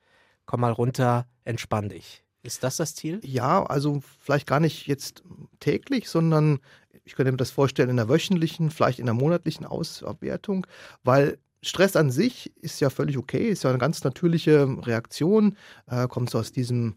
Komm 0.46 0.60
mal 0.60 0.72
runter, 0.72 1.26
entspann 1.44 1.88
dich. 1.88 2.24
Ist 2.42 2.62
das 2.62 2.76
das 2.76 2.94
Ziel? 2.94 3.20
Ja, 3.24 3.64
also 3.64 4.00
vielleicht 4.20 4.46
gar 4.46 4.60
nicht 4.60 4.86
jetzt 4.86 5.22
täglich, 5.60 6.08
sondern 6.08 6.60
ich 7.04 7.14
könnte 7.14 7.32
mir 7.32 7.38
das 7.38 7.50
vorstellen 7.50 7.90
in 7.90 7.96
der 7.96 8.08
wöchentlichen, 8.08 8.70
vielleicht 8.70 9.00
in 9.00 9.06
der 9.06 9.14
monatlichen 9.14 9.66
Auswertung, 9.66 10.66
weil 11.02 11.38
Stress 11.62 11.96
an 11.96 12.10
sich 12.10 12.52
ist 12.62 12.80
ja 12.80 12.90
völlig 12.90 13.18
okay, 13.18 13.48
ist 13.48 13.64
ja 13.64 13.70
eine 13.70 13.78
ganz 13.78 14.04
natürliche 14.04 14.68
Reaktion, 14.82 15.56
äh, 15.86 16.06
kommt 16.06 16.30
so 16.30 16.38
aus 16.38 16.52
diesem 16.52 16.96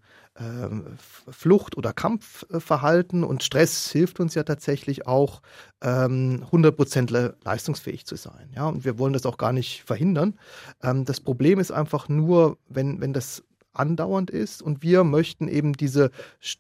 Flucht- 1.29 1.77
oder 1.77 1.93
Kampfverhalten 1.93 3.23
und 3.23 3.43
Stress 3.43 3.91
hilft 3.91 4.19
uns 4.19 4.33
ja 4.33 4.43
tatsächlich 4.43 5.05
auch, 5.05 5.41
ähm, 5.81 6.45
100% 6.51 7.35
leistungsfähig 7.43 8.05
zu 8.05 8.15
sein. 8.15 8.50
Ja, 8.55 8.67
und 8.67 8.85
wir 8.85 8.97
wollen 8.97 9.13
das 9.13 9.25
auch 9.25 9.38
gar 9.38 9.51
nicht 9.51 9.83
verhindern. 9.83 10.39
Ähm, 10.81 11.05
das 11.05 11.19
Problem 11.19 11.59
ist 11.59 11.71
einfach 11.71 12.07
nur, 12.07 12.57
wenn, 12.69 13.01
wenn 13.01 13.13
das 13.13 13.43
andauernd 13.73 14.29
ist 14.29 14.61
und 14.61 14.83
wir 14.83 15.03
möchten 15.03 15.47
eben 15.47 15.73
diese, 15.73 16.11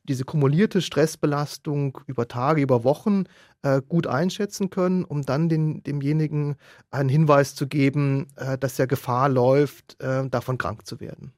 diese 0.03 0.23
kumulierte 0.23 0.81
Stressbelastung 0.81 1.99
über 2.07 2.27
Tage, 2.27 2.61
über 2.61 2.83
Wochen 2.83 3.25
äh, 3.63 3.81
gut 3.81 4.07
einschätzen 4.07 4.69
können, 4.69 5.03
um 5.03 5.23
dann 5.23 5.49
den, 5.49 5.83
demjenigen 5.83 6.55
einen 6.89 7.09
Hinweis 7.09 7.55
zu 7.55 7.67
geben, 7.67 8.27
äh, 8.35 8.57
dass 8.57 8.79
er 8.79 8.87
Gefahr 8.87 9.29
läuft, 9.29 10.01
äh, 10.01 10.27
davon 10.29 10.57
krank 10.57 10.85
zu 10.85 10.99
werden. 10.99 11.33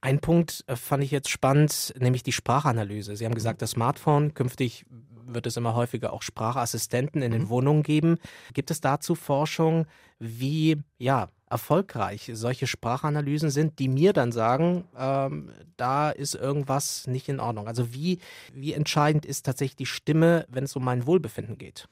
Ein 0.00 0.20
Punkt 0.20 0.64
äh, 0.66 0.76
fand 0.76 1.04
ich 1.04 1.10
jetzt 1.10 1.28
spannend, 1.28 1.94
nämlich 1.98 2.22
die 2.22 2.32
Sprachanalyse. 2.32 3.16
Sie 3.16 3.24
haben 3.24 3.34
gesagt, 3.34 3.62
das 3.62 3.72
Smartphone, 3.72 4.34
künftig 4.34 4.86
wird 5.26 5.46
es 5.46 5.56
immer 5.56 5.74
häufiger 5.74 6.12
auch 6.12 6.22
Sprachassistenten 6.22 7.22
in 7.22 7.32
den 7.32 7.42
mhm. 7.42 7.48
Wohnungen 7.48 7.82
geben. 7.82 8.18
Gibt 8.52 8.70
es 8.70 8.80
dazu 8.80 9.14
Forschung, 9.14 9.86
wie 10.18 10.78
ja, 10.98 11.28
erfolgreich 11.48 12.30
solche 12.34 12.66
Sprachanalysen 12.66 13.50
sind, 13.50 13.78
die 13.78 13.88
mir 13.88 14.12
dann 14.12 14.32
sagen, 14.32 14.84
ähm, 14.96 15.50
da 15.76 16.10
ist 16.10 16.34
irgendwas 16.34 17.06
nicht 17.06 17.28
in 17.28 17.40
Ordnung. 17.40 17.66
Also 17.66 17.92
wie, 17.92 18.20
wie 18.54 18.72
entscheidend 18.72 19.26
ist 19.26 19.46
tatsächlich 19.46 19.76
die 19.76 19.86
Stimme, 19.86 20.46
wenn 20.48 20.64
es 20.64 20.76
um 20.76 20.84
mein 20.84 21.06
Wohlbefinden 21.06 21.58
geht? 21.58 21.88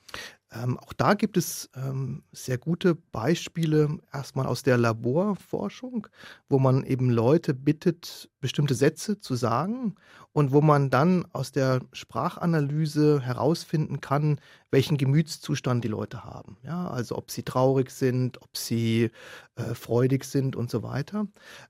Ähm, 0.51 0.79
auch 0.79 0.95
da 0.95 1.13
gibt 1.15 1.37
es 1.37 1.69
ähm, 1.77 2.23
sehr 2.33 2.57
gute 2.57 2.95
Beispiele 2.95 3.99
erstmal 4.13 4.47
aus 4.47 4.63
der 4.63 4.79
Laborforschung, 4.79 6.07
wo 6.49 6.59
man 6.59 6.85
eben 6.85 7.11
Leute 7.11 7.53
bittet, 7.53 8.31
bestimmte 8.41 8.75
Sätze 8.75 9.21
zu 9.21 9.35
sagen 9.35 9.95
und 10.33 10.53
wo 10.53 10.63
man 10.63 10.89
dann 10.89 11.27
aus 11.33 11.53
der 11.53 11.81
Sprachanalyse 11.93 13.21
herausfinden 13.21 14.01
kann, 14.01 14.41
welchen 14.71 14.97
Gemütszustand 14.97 15.85
die 15.85 15.89
Leute 15.89 16.25
haben. 16.25 16.57
Ja, 16.63 16.89
also 16.89 17.17
ob 17.17 17.31
sie 17.31 17.43
traurig 17.43 17.91
sind, 17.91 18.41
ob 18.41 18.57
sie 18.57 19.11
äh, 19.57 19.75
freudig 19.75 20.25
sind 20.25 20.57
und 20.57 20.71
so 20.71 20.83
weiter. 20.83 21.27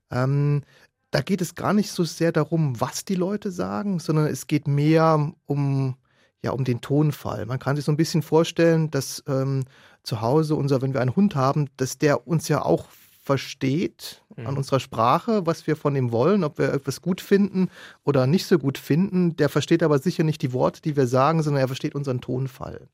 Ähm, 0.09 0.63
da 1.11 1.21
geht 1.21 1.41
es 1.41 1.55
gar 1.55 1.73
nicht 1.73 1.91
so 1.91 2.03
sehr 2.05 2.31
darum, 2.31 2.79
was 2.79 3.03
die 3.03 3.15
Leute 3.15 3.51
sagen, 3.51 3.99
sondern 3.99 4.27
es 4.27 4.47
geht 4.47 4.67
mehr 4.67 5.33
um 5.47 5.95
ja 6.43 6.51
um 6.51 6.63
den 6.63 6.81
Tonfall. 6.81 7.45
Man 7.45 7.59
kann 7.59 7.75
sich 7.75 7.85
so 7.85 7.91
ein 7.91 7.97
bisschen 7.97 8.21
vorstellen, 8.21 8.91
dass 8.91 9.23
ähm, 9.27 9.65
zu 10.03 10.21
Hause 10.21 10.55
unser, 10.55 10.81
wenn 10.81 10.93
wir 10.93 11.01
einen 11.01 11.15
Hund 11.15 11.35
haben, 11.35 11.69
dass 11.77 11.97
der 11.97 12.27
uns 12.27 12.47
ja 12.47 12.63
auch 12.63 12.87
versteht 13.23 14.23
mhm. 14.35 14.47
an 14.47 14.57
unserer 14.57 14.79
Sprache, 14.79 15.45
was 15.45 15.67
wir 15.67 15.75
von 15.75 15.95
ihm 15.95 16.11
wollen, 16.11 16.43
ob 16.43 16.57
wir 16.57 16.73
etwas 16.73 17.01
gut 17.01 17.21
finden 17.21 17.69
oder 18.03 18.25
nicht 18.25 18.47
so 18.47 18.57
gut 18.57 18.77
finden. 18.77 19.35
Der 19.35 19.49
versteht 19.49 19.83
aber 19.83 19.99
sicher 19.99 20.23
nicht 20.23 20.41
die 20.41 20.53
Worte, 20.53 20.81
die 20.81 20.95
wir 20.95 21.05
sagen, 21.05 21.43
sondern 21.43 21.61
er 21.61 21.67
versteht 21.67 21.93
unseren 21.93 22.21
Tonfall. 22.21 22.87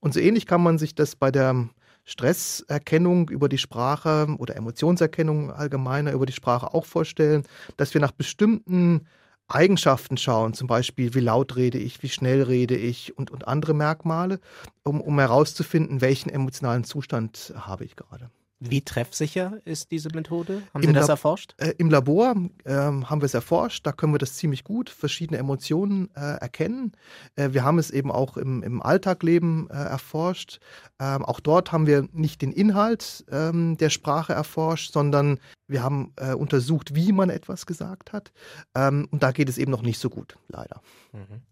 Und 0.00 0.14
so 0.14 0.20
ähnlich 0.20 0.46
kann 0.46 0.62
man 0.62 0.78
sich 0.78 0.94
das 0.94 1.14
bei 1.14 1.30
der 1.30 1.68
Stresserkennung 2.04 3.28
über 3.28 3.48
die 3.48 3.58
Sprache 3.58 4.26
oder 4.38 4.56
Emotionserkennung 4.56 5.52
allgemeiner 5.52 6.12
über 6.12 6.26
die 6.26 6.32
Sprache 6.32 6.74
auch 6.74 6.86
vorstellen, 6.86 7.44
dass 7.76 7.94
wir 7.94 8.00
nach 8.00 8.12
bestimmten 8.12 9.06
Eigenschaften 9.48 10.16
schauen, 10.16 10.54
zum 10.54 10.66
Beispiel 10.66 11.14
wie 11.14 11.20
laut 11.20 11.56
rede 11.56 11.78
ich, 11.78 12.02
wie 12.02 12.08
schnell 12.08 12.42
rede 12.42 12.76
ich 12.76 13.16
und, 13.16 13.30
und 13.30 13.46
andere 13.46 13.74
Merkmale, 13.74 14.40
um, 14.82 15.00
um 15.00 15.18
herauszufinden, 15.18 16.00
welchen 16.00 16.30
emotionalen 16.30 16.84
Zustand 16.84 17.54
habe 17.56 17.84
ich 17.84 17.96
gerade. 17.96 18.30
Wie 18.58 18.80
treffsicher 18.80 19.58
ist 19.66 19.90
diese 19.90 20.08
Methode? 20.14 20.62
Haben 20.72 20.82
Im 20.82 20.88
Sie 20.88 20.94
das 20.94 21.08
Lab 21.08 21.10
erforscht? 21.10 21.54
Äh, 21.58 21.74
Im 21.76 21.90
Labor 21.90 22.34
äh, 22.64 22.72
haben 22.72 23.20
wir 23.20 23.26
es 23.26 23.34
erforscht. 23.34 23.86
Da 23.86 23.92
können 23.92 24.14
wir 24.14 24.18
das 24.18 24.34
ziemlich 24.34 24.64
gut, 24.64 24.88
verschiedene 24.88 25.38
Emotionen 25.38 26.08
äh, 26.16 26.20
erkennen. 26.20 26.92
Äh, 27.34 27.50
wir 27.52 27.64
haben 27.64 27.78
es 27.78 27.90
eben 27.90 28.10
auch 28.10 28.38
im, 28.38 28.62
im 28.62 28.80
Alltagleben 28.80 29.68
äh, 29.68 29.74
erforscht. 29.74 30.60
Ähm, 30.98 31.24
auch 31.24 31.40
dort 31.40 31.72
haben 31.72 31.86
wir 31.86 32.08
nicht 32.12 32.40
den 32.40 32.52
Inhalt 32.52 33.26
ähm, 33.30 33.76
der 33.76 33.90
Sprache 33.90 34.32
erforscht, 34.32 34.92
sondern 34.92 35.38
wir 35.68 35.82
haben 35.82 36.12
äh, 36.16 36.32
untersucht, 36.32 36.94
wie 36.94 37.12
man 37.12 37.28
etwas 37.28 37.66
gesagt 37.66 38.14
hat. 38.14 38.32
Ähm, 38.74 39.06
und 39.10 39.22
da 39.22 39.32
geht 39.32 39.50
es 39.50 39.58
eben 39.58 39.70
noch 39.70 39.82
nicht 39.82 39.98
so 39.98 40.08
gut, 40.08 40.38
leider. 40.48 40.80
Mhm. 41.12 41.42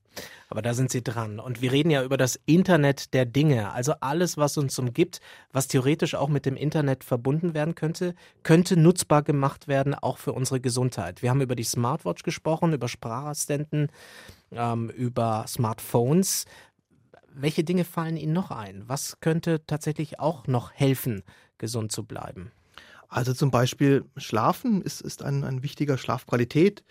Aber 0.49 0.63
da 0.63 0.75
sind 0.75 0.91
Sie 0.91 1.03
dran. 1.03 1.41
Und 1.41 1.63
wir 1.63 1.73
reden 1.73 1.91
ja 1.91 2.03
über 2.03 2.17
das 2.17 2.39
Internet 2.47 3.15
der 3.15 3.25
Dinge. 3.25 3.73
Also 3.73 3.95
alles, 4.01 4.37
was 4.37 4.57
uns 4.57 4.79
umgibt, 4.79 5.21
was 5.53 5.69
theoretisch 5.69 6.15
auch 6.15 6.29
mit 6.29 6.47
dem 6.47 6.57
Internet 6.57 7.05
verbunden 7.05 7.55
werden 7.55 7.75
könnte, 7.75 8.15
könnte 8.43 8.77
nutzbar 8.77 9.23
gemacht 9.23 9.69
werden, 9.69 9.95
auch 9.95 10.19
für 10.19 10.33
unsere 10.33 10.61
Gesundheit. 10.61 11.23
Wir 11.23 11.31
haben 11.31 11.41
über 11.41 11.57
die 11.57 11.65
Smartwatch 11.65 12.23
gesprochen, 12.23 12.73
über 12.73 12.89
Sprachassistenten, 12.89 13.89
ähm, 14.53 14.91
über 14.91 15.45
Smartphones. 15.49 16.45
Welche 17.33 17.65
Dinge 17.65 17.85
fallen 17.85 18.17
Ihnen 18.17 18.33
noch 18.33 18.51
ein? 18.51 18.85
Was 18.87 19.19
könnte 19.21 19.67
tatsächlich 19.67 20.21
auch 20.21 20.47
noch 20.47 20.73
helfen, 20.73 21.25
gesund 21.59 21.91
zu 21.91 22.05
bleiben? 22.05 22.53
Also 23.15 23.33
zum 23.33 23.53
Beispiel 23.53 24.05
Schlafen 24.17 24.83
ist, 24.83 25.01
ist 25.01 25.23
ein, 25.23 25.45
ein 25.45 25.63
wichtiger 25.63 25.99
Schlafqualität, 25.99 26.83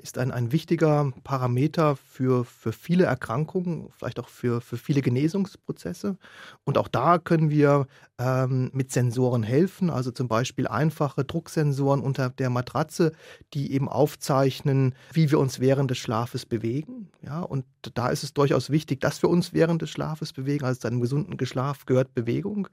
ist 0.00 0.16
ein, 0.16 0.30
ein 0.30 0.52
wichtiger 0.52 1.12
Parameter 1.24 1.96
für, 1.96 2.44
für 2.44 2.72
viele 2.72 3.04
Erkrankungen, 3.04 3.88
vielleicht 3.96 4.20
auch 4.20 4.28
für, 4.28 4.60
für 4.60 4.76
viele 4.76 5.02
Genesungsprozesse. 5.02 6.18
Und 6.64 6.78
auch 6.78 6.86
da 6.86 7.18
können 7.18 7.50
wir 7.50 7.86
ähm, 8.18 8.70
mit 8.72 8.92
Sensoren 8.92 9.42
helfen, 9.42 9.90
also 9.90 10.12
zum 10.12 10.28
Beispiel 10.28 10.68
einfache 10.68 11.24
Drucksensoren 11.24 12.00
unter 12.00 12.30
der 12.30 12.48
Matratze, 12.48 13.10
die 13.54 13.72
eben 13.72 13.88
aufzeichnen, 13.88 14.94
wie 15.12 15.32
wir 15.32 15.40
uns 15.40 15.58
während 15.58 15.90
des 15.90 15.98
Schlafes 15.98 16.46
bewegen. 16.46 17.10
Ja, 17.22 17.40
und 17.40 17.64
da 17.94 18.08
ist 18.08 18.22
es 18.22 18.34
durchaus 18.34 18.70
wichtig, 18.70 19.00
dass 19.00 19.22
wir 19.22 19.30
uns 19.30 19.52
während 19.52 19.82
des 19.82 19.90
Schlafes 19.90 20.32
bewegen. 20.32 20.64
Also 20.64 20.80
zu 20.80 20.86
einem 20.86 21.00
gesunden 21.00 21.44
Schlaf 21.44 21.86
gehört 21.86 22.14
Bewegung. 22.14 22.68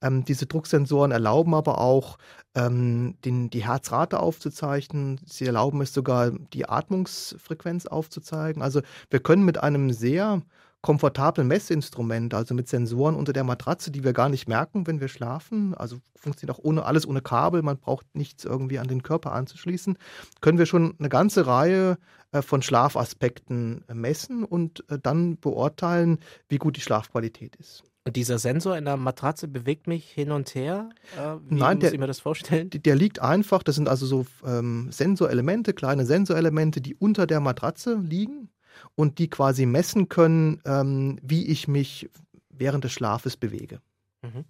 Ähm, 0.00 0.24
diese 0.24 0.46
Drucksensoren 0.46 1.10
erlauben 1.10 1.54
aber 1.54 1.78
auch, 1.78 2.18
ähm, 2.54 3.16
den, 3.24 3.50
die 3.50 3.64
Herzrate 3.64 4.20
aufzuzeichnen. 4.20 5.20
Sie 5.26 5.46
erlauben 5.46 5.80
es 5.80 5.94
sogar, 5.94 6.32
die 6.52 6.68
Atmungsfrequenz 6.68 7.86
aufzuzeigen. 7.86 8.62
Also 8.62 8.82
wir 9.10 9.20
können 9.20 9.44
mit 9.44 9.62
einem 9.62 9.90
sehr 9.92 10.42
komfortablen 10.82 11.46
Messinstrument, 11.46 12.34
also 12.34 12.54
mit 12.54 12.68
Sensoren 12.68 13.14
unter 13.14 13.32
der 13.32 13.44
Matratze, 13.44 13.92
die 13.92 14.02
wir 14.02 14.12
gar 14.12 14.28
nicht 14.28 14.48
merken, 14.48 14.86
wenn 14.88 15.00
wir 15.00 15.06
schlafen, 15.06 15.74
also 15.74 15.98
funktioniert 16.16 16.58
auch 16.58 16.62
ohne 16.62 16.84
alles 16.84 17.06
ohne 17.06 17.22
Kabel, 17.22 17.62
man 17.62 17.78
braucht 17.78 18.04
nichts 18.14 18.44
irgendwie 18.44 18.80
an 18.80 18.88
den 18.88 19.04
Körper 19.04 19.32
anzuschließen, 19.32 19.96
können 20.40 20.58
wir 20.58 20.66
schon 20.66 20.96
eine 20.98 21.08
ganze 21.08 21.46
Reihe 21.46 21.98
äh, 22.32 22.42
von 22.42 22.62
Schlafaspekten 22.62 23.84
messen 23.92 24.44
und 24.44 24.84
äh, 24.90 24.98
dann 25.00 25.38
beurteilen, 25.38 26.18
wie 26.48 26.58
gut 26.58 26.76
die 26.76 26.80
Schlafqualität 26.80 27.54
ist. 27.56 27.84
Und 28.04 28.16
dieser 28.16 28.38
Sensor 28.38 28.76
in 28.76 28.84
der 28.84 28.96
Matratze 28.96 29.46
bewegt 29.46 29.86
mich 29.86 30.10
hin 30.10 30.32
und 30.32 30.54
her? 30.54 30.88
Äh, 31.16 31.36
wie 31.48 31.54
Nein, 31.54 31.76
muss 31.76 31.82
der, 31.82 31.92
ich 31.92 32.00
mir 32.00 32.08
das 32.08 32.20
vorstellen? 32.20 32.70
Der 32.70 32.96
liegt 32.96 33.20
einfach, 33.20 33.62
das 33.62 33.76
sind 33.76 33.88
also 33.88 34.06
so 34.06 34.26
ähm, 34.44 34.88
Sensorelemente, 34.90 35.72
kleine 35.72 36.04
Sensorelemente, 36.04 36.80
die 36.80 36.96
unter 36.96 37.26
der 37.26 37.40
Matratze 37.40 37.94
liegen 37.94 38.50
und 38.96 39.18
die 39.18 39.28
quasi 39.30 39.66
messen 39.66 40.08
können, 40.08 40.60
ähm, 40.64 41.20
wie 41.22 41.46
ich 41.46 41.68
mich 41.68 42.10
während 42.50 42.82
des 42.84 42.92
Schlafes 42.92 43.36
bewege. 43.36 43.80
Mhm 44.22 44.44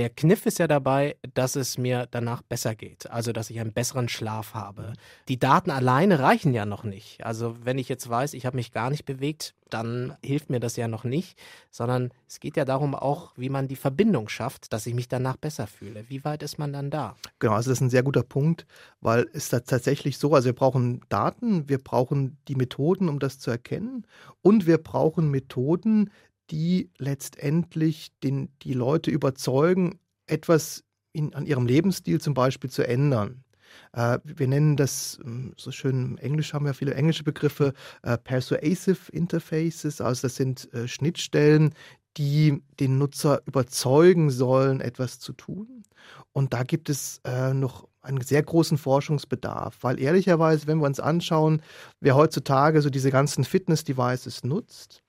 der 0.00 0.08
Kniff 0.08 0.46
ist 0.46 0.58
ja 0.58 0.66
dabei, 0.66 1.16
dass 1.34 1.56
es 1.56 1.76
mir 1.76 2.08
danach 2.10 2.40
besser 2.40 2.74
geht, 2.74 3.10
also 3.10 3.32
dass 3.32 3.50
ich 3.50 3.60
einen 3.60 3.74
besseren 3.74 4.08
Schlaf 4.08 4.54
habe. 4.54 4.94
Die 5.28 5.38
Daten 5.38 5.70
alleine 5.70 6.20
reichen 6.20 6.54
ja 6.54 6.64
noch 6.64 6.84
nicht. 6.84 7.22
Also 7.26 7.54
wenn 7.64 7.76
ich 7.76 7.90
jetzt 7.90 8.08
weiß, 8.08 8.32
ich 8.32 8.46
habe 8.46 8.56
mich 8.56 8.72
gar 8.72 8.88
nicht 8.88 9.04
bewegt, 9.04 9.54
dann 9.68 10.16
hilft 10.24 10.48
mir 10.48 10.58
das 10.58 10.76
ja 10.76 10.88
noch 10.88 11.04
nicht, 11.04 11.38
sondern 11.70 12.12
es 12.26 12.40
geht 12.40 12.56
ja 12.56 12.64
darum 12.64 12.94
auch, 12.94 13.32
wie 13.36 13.50
man 13.50 13.68
die 13.68 13.76
Verbindung 13.76 14.30
schafft, 14.30 14.72
dass 14.72 14.86
ich 14.86 14.94
mich 14.94 15.06
danach 15.06 15.36
besser 15.36 15.66
fühle. 15.66 16.06
Wie 16.08 16.24
weit 16.24 16.42
ist 16.42 16.58
man 16.58 16.72
dann 16.72 16.90
da? 16.90 17.14
Genau, 17.38 17.52
also 17.52 17.68
das 17.68 17.76
ist 17.78 17.82
ein 17.82 17.90
sehr 17.90 18.02
guter 18.02 18.22
Punkt, 18.22 18.66
weil 19.02 19.28
es 19.34 19.50
da 19.50 19.60
tatsächlich 19.60 20.16
so, 20.16 20.34
also 20.34 20.46
wir 20.46 20.54
brauchen 20.54 21.02
Daten, 21.10 21.68
wir 21.68 21.78
brauchen 21.78 22.38
die 22.48 22.54
Methoden, 22.54 23.10
um 23.10 23.18
das 23.18 23.38
zu 23.38 23.50
erkennen 23.50 24.06
und 24.40 24.66
wir 24.66 24.78
brauchen 24.78 25.30
Methoden, 25.30 26.10
die 26.50 26.90
letztendlich 26.98 28.12
den, 28.22 28.50
die 28.62 28.74
Leute 28.74 29.10
überzeugen, 29.10 29.98
etwas 30.26 30.84
in, 31.12 31.34
an 31.34 31.46
ihrem 31.46 31.66
Lebensstil 31.66 32.20
zum 32.20 32.34
Beispiel 32.34 32.70
zu 32.70 32.86
ändern. 32.86 33.44
Äh, 33.92 34.18
wir 34.24 34.48
nennen 34.48 34.76
das 34.76 35.18
ähm, 35.24 35.54
so 35.56 35.70
schön 35.70 36.04
im 36.04 36.18
Englisch 36.18 36.54
haben 36.54 36.66
wir 36.66 36.74
viele 36.74 36.94
englische 36.94 37.24
Begriffe 37.24 37.72
äh, 38.02 38.18
persuasive 38.18 39.10
interfaces, 39.12 40.00
also 40.00 40.22
das 40.22 40.36
sind 40.36 40.72
äh, 40.74 40.88
Schnittstellen, 40.88 41.74
die 42.16 42.62
den 42.80 42.98
Nutzer 42.98 43.42
überzeugen 43.46 44.30
sollen, 44.30 44.80
etwas 44.80 45.20
zu 45.20 45.32
tun. 45.32 45.84
Und 46.32 46.52
da 46.52 46.64
gibt 46.64 46.90
es 46.90 47.20
noch 47.24 47.88
einen 48.02 48.20
sehr 48.20 48.42
großen 48.42 48.78
Forschungsbedarf, 48.78 49.78
weil 49.82 50.00
ehrlicherweise, 50.00 50.66
wenn 50.66 50.78
wir 50.78 50.86
uns 50.86 50.98
anschauen, 50.98 51.62
wer 52.00 52.16
heutzutage 52.16 52.82
so 52.82 52.90
diese 52.90 53.12
ganzen 53.12 53.44
Fitness-Devices 53.44 54.42
nutzt, 54.42 55.04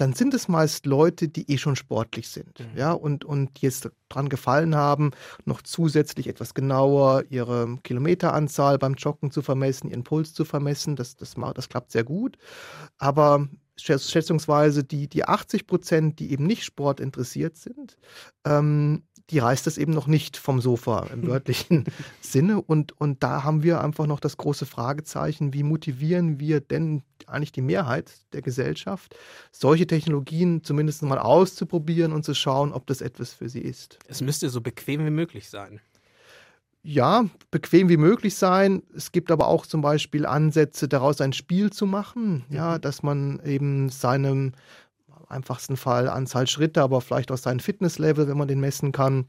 dann 0.00 0.14
sind 0.14 0.32
es 0.32 0.48
meist 0.48 0.86
Leute, 0.86 1.28
die 1.28 1.50
eh 1.50 1.58
schon 1.58 1.76
sportlich 1.76 2.28
sind, 2.28 2.58
mhm. 2.58 2.78
ja, 2.78 2.92
und, 2.92 3.24
und 3.24 3.60
jetzt 3.60 3.90
dran 4.08 4.30
gefallen 4.30 4.74
haben, 4.74 5.10
noch 5.44 5.60
zusätzlich 5.60 6.26
etwas 6.26 6.54
genauer 6.54 7.24
ihre 7.28 7.78
Kilometeranzahl 7.84 8.78
beim 8.78 8.94
Joggen 8.94 9.30
zu 9.30 9.42
vermessen, 9.42 9.90
ihren 9.90 10.04
Puls 10.04 10.32
zu 10.32 10.46
vermessen. 10.46 10.96
Das, 10.96 11.16
das, 11.16 11.34
das 11.54 11.68
klappt 11.68 11.92
sehr 11.92 12.04
gut. 12.04 12.38
Aber 12.96 13.46
schätzungsweise 13.76 14.84
die, 14.84 15.08
die 15.08 15.24
80 15.24 15.66
Prozent, 15.66 16.18
die 16.18 16.32
eben 16.32 16.46
nicht 16.46 16.64
sportinteressiert 16.64 17.56
sind, 17.56 17.98
ähm, 18.44 19.02
die 19.30 19.38
reißt 19.38 19.66
es 19.66 19.78
eben 19.78 19.92
noch 19.92 20.06
nicht 20.06 20.36
vom 20.36 20.60
Sofa 20.60 21.06
im 21.12 21.26
wörtlichen 21.26 21.84
Sinne. 22.20 22.60
Und, 22.60 22.98
und 23.00 23.22
da 23.22 23.44
haben 23.44 23.62
wir 23.62 23.82
einfach 23.82 24.06
noch 24.06 24.20
das 24.20 24.36
große 24.36 24.66
Fragezeichen, 24.66 25.52
wie 25.52 25.62
motivieren 25.62 26.40
wir 26.40 26.60
denn 26.60 27.02
eigentlich 27.26 27.52
die 27.52 27.62
Mehrheit 27.62 28.10
der 28.32 28.42
Gesellschaft, 28.42 29.14
solche 29.52 29.86
Technologien 29.86 30.64
zumindest 30.64 31.02
mal 31.02 31.18
auszuprobieren 31.18 32.12
und 32.12 32.24
zu 32.24 32.34
schauen, 32.34 32.72
ob 32.72 32.86
das 32.86 33.00
etwas 33.00 33.32
für 33.32 33.48
sie 33.48 33.60
ist. 33.60 33.98
Es 34.08 34.20
müsste 34.20 34.48
so 34.50 34.60
bequem 34.60 35.04
wie 35.04 35.10
möglich 35.10 35.48
sein 35.48 35.80
ja, 36.82 37.26
bequem 37.50 37.88
wie 37.88 37.96
möglich 37.96 38.36
sein. 38.36 38.82
Es 38.96 39.12
gibt 39.12 39.30
aber 39.30 39.48
auch 39.48 39.66
zum 39.66 39.82
Beispiel 39.82 40.24
Ansätze, 40.26 40.88
daraus 40.88 41.20
ein 41.20 41.32
Spiel 41.32 41.70
zu 41.70 41.86
machen, 41.86 42.44
ja, 42.48 42.76
mhm. 42.76 42.80
dass 42.80 43.02
man 43.02 43.40
eben 43.44 43.90
seinem 43.90 44.52
einfachsten 45.30 45.76
Fall 45.76 46.08
Anzahl 46.08 46.46
Schritte, 46.46 46.82
aber 46.82 47.00
vielleicht 47.00 47.30
auch 47.32 47.38
sein 47.38 47.60
Fitnesslevel, 47.60 48.28
wenn 48.28 48.38
man 48.38 48.48
den 48.48 48.60
messen 48.60 48.92
kann, 48.92 49.26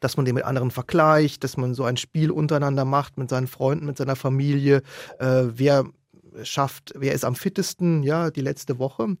dass 0.00 0.16
man 0.16 0.24
den 0.24 0.34
mit 0.34 0.44
anderen 0.44 0.70
vergleicht, 0.70 1.44
dass 1.44 1.56
man 1.56 1.74
so 1.74 1.84
ein 1.84 1.96
Spiel 1.96 2.30
untereinander 2.30 2.84
macht 2.84 3.18
mit 3.18 3.30
seinen 3.30 3.46
Freunden, 3.46 3.86
mit 3.86 3.96
seiner 3.96 4.16
Familie, 4.16 4.82
äh, 5.18 5.44
wer 5.46 5.84
schafft, 6.42 6.92
wer 6.96 7.14
ist 7.14 7.24
am 7.24 7.34
fittesten, 7.34 8.02
ja, 8.02 8.30
die 8.30 8.42
letzte 8.42 8.78
Woche. 8.78 9.16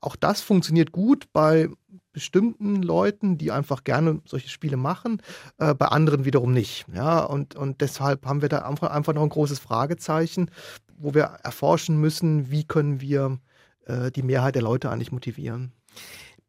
Auch 0.00 0.16
das 0.16 0.40
funktioniert 0.40 0.92
gut 0.92 1.26
bei 1.32 1.68
bestimmten 2.12 2.82
Leuten, 2.82 3.38
die 3.38 3.52
einfach 3.52 3.84
gerne 3.84 4.20
solche 4.24 4.48
Spiele 4.48 4.76
machen, 4.76 5.22
äh, 5.58 5.74
bei 5.74 5.86
anderen 5.86 6.24
wiederum 6.24 6.52
nicht. 6.52 6.86
Ja, 6.92 7.20
und, 7.20 7.54
und 7.54 7.80
deshalb 7.80 8.26
haben 8.26 8.42
wir 8.42 8.48
da 8.48 8.58
einfach, 8.58 8.90
einfach 8.90 9.12
noch 9.12 9.22
ein 9.22 9.28
großes 9.28 9.58
Fragezeichen, 9.58 10.50
wo 10.96 11.14
wir 11.14 11.22
erforschen 11.22 12.00
müssen, 12.00 12.50
wie 12.50 12.64
können 12.64 13.00
wir 13.00 13.38
äh, 13.86 14.10
die 14.10 14.22
Mehrheit 14.22 14.54
der 14.54 14.62
Leute 14.62 14.90
eigentlich 14.90 15.12
motivieren. 15.12 15.72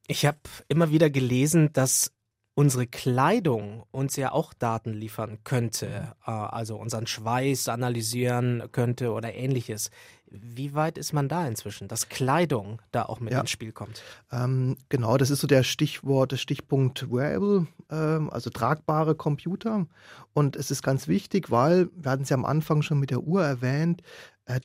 Ich 0.07 0.25
habe 0.25 0.39
immer 0.67 0.91
wieder 0.91 1.09
gelesen, 1.09 1.71
dass 1.73 2.11
unsere 2.53 2.85
Kleidung 2.85 3.83
uns 3.91 4.15
ja 4.17 4.31
auch 4.31 4.53
Daten 4.53 4.93
liefern 4.93 5.39
könnte, 5.43 6.13
äh, 6.25 6.31
also 6.31 6.75
unseren 6.75 7.07
Schweiß 7.07 7.69
analysieren 7.69 8.63
könnte 8.71 9.11
oder 9.11 9.33
ähnliches. 9.33 9.89
Wie 10.33 10.73
weit 10.73 10.97
ist 10.97 11.11
man 11.11 11.27
da 11.27 11.45
inzwischen, 11.45 11.89
dass 11.89 12.07
Kleidung 12.07 12.81
da 12.91 13.03
auch 13.03 13.19
mit 13.19 13.33
ja. 13.33 13.41
ins 13.41 13.51
Spiel 13.51 13.73
kommt? 13.73 14.01
Ähm, 14.31 14.77
genau, 14.88 15.17
das 15.17 15.29
ist 15.29 15.41
so 15.41 15.47
der 15.47 15.63
Stichwort, 15.63 16.31
der 16.31 16.38
Stichpunkt 16.38 17.11
Wearable, 17.11 17.67
ähm, 17.89 18.29
also 18.29 18.50
tragbare 18.50 19.13
Computer. 19.15 19.88
Und 20.33 20.55
es 20.55 20.71
ist 20.71 20.83
ganz 20.83 21.09
wichtig, 21.09 21.51
weil, 21.51 21.89
wir 21.95 22.11
hatten 22.11 22.23
es 22.23 22.29
ja 22.29 22.38
am 22.38 22.45
Anfang 22.45 22.81
schon 22.81 23.00
mit 23.00 23.11
der 23.11 23.23
Uhr 23.23 23.43
erwähnt, 23.43 24.01
äh, 24.01 24.05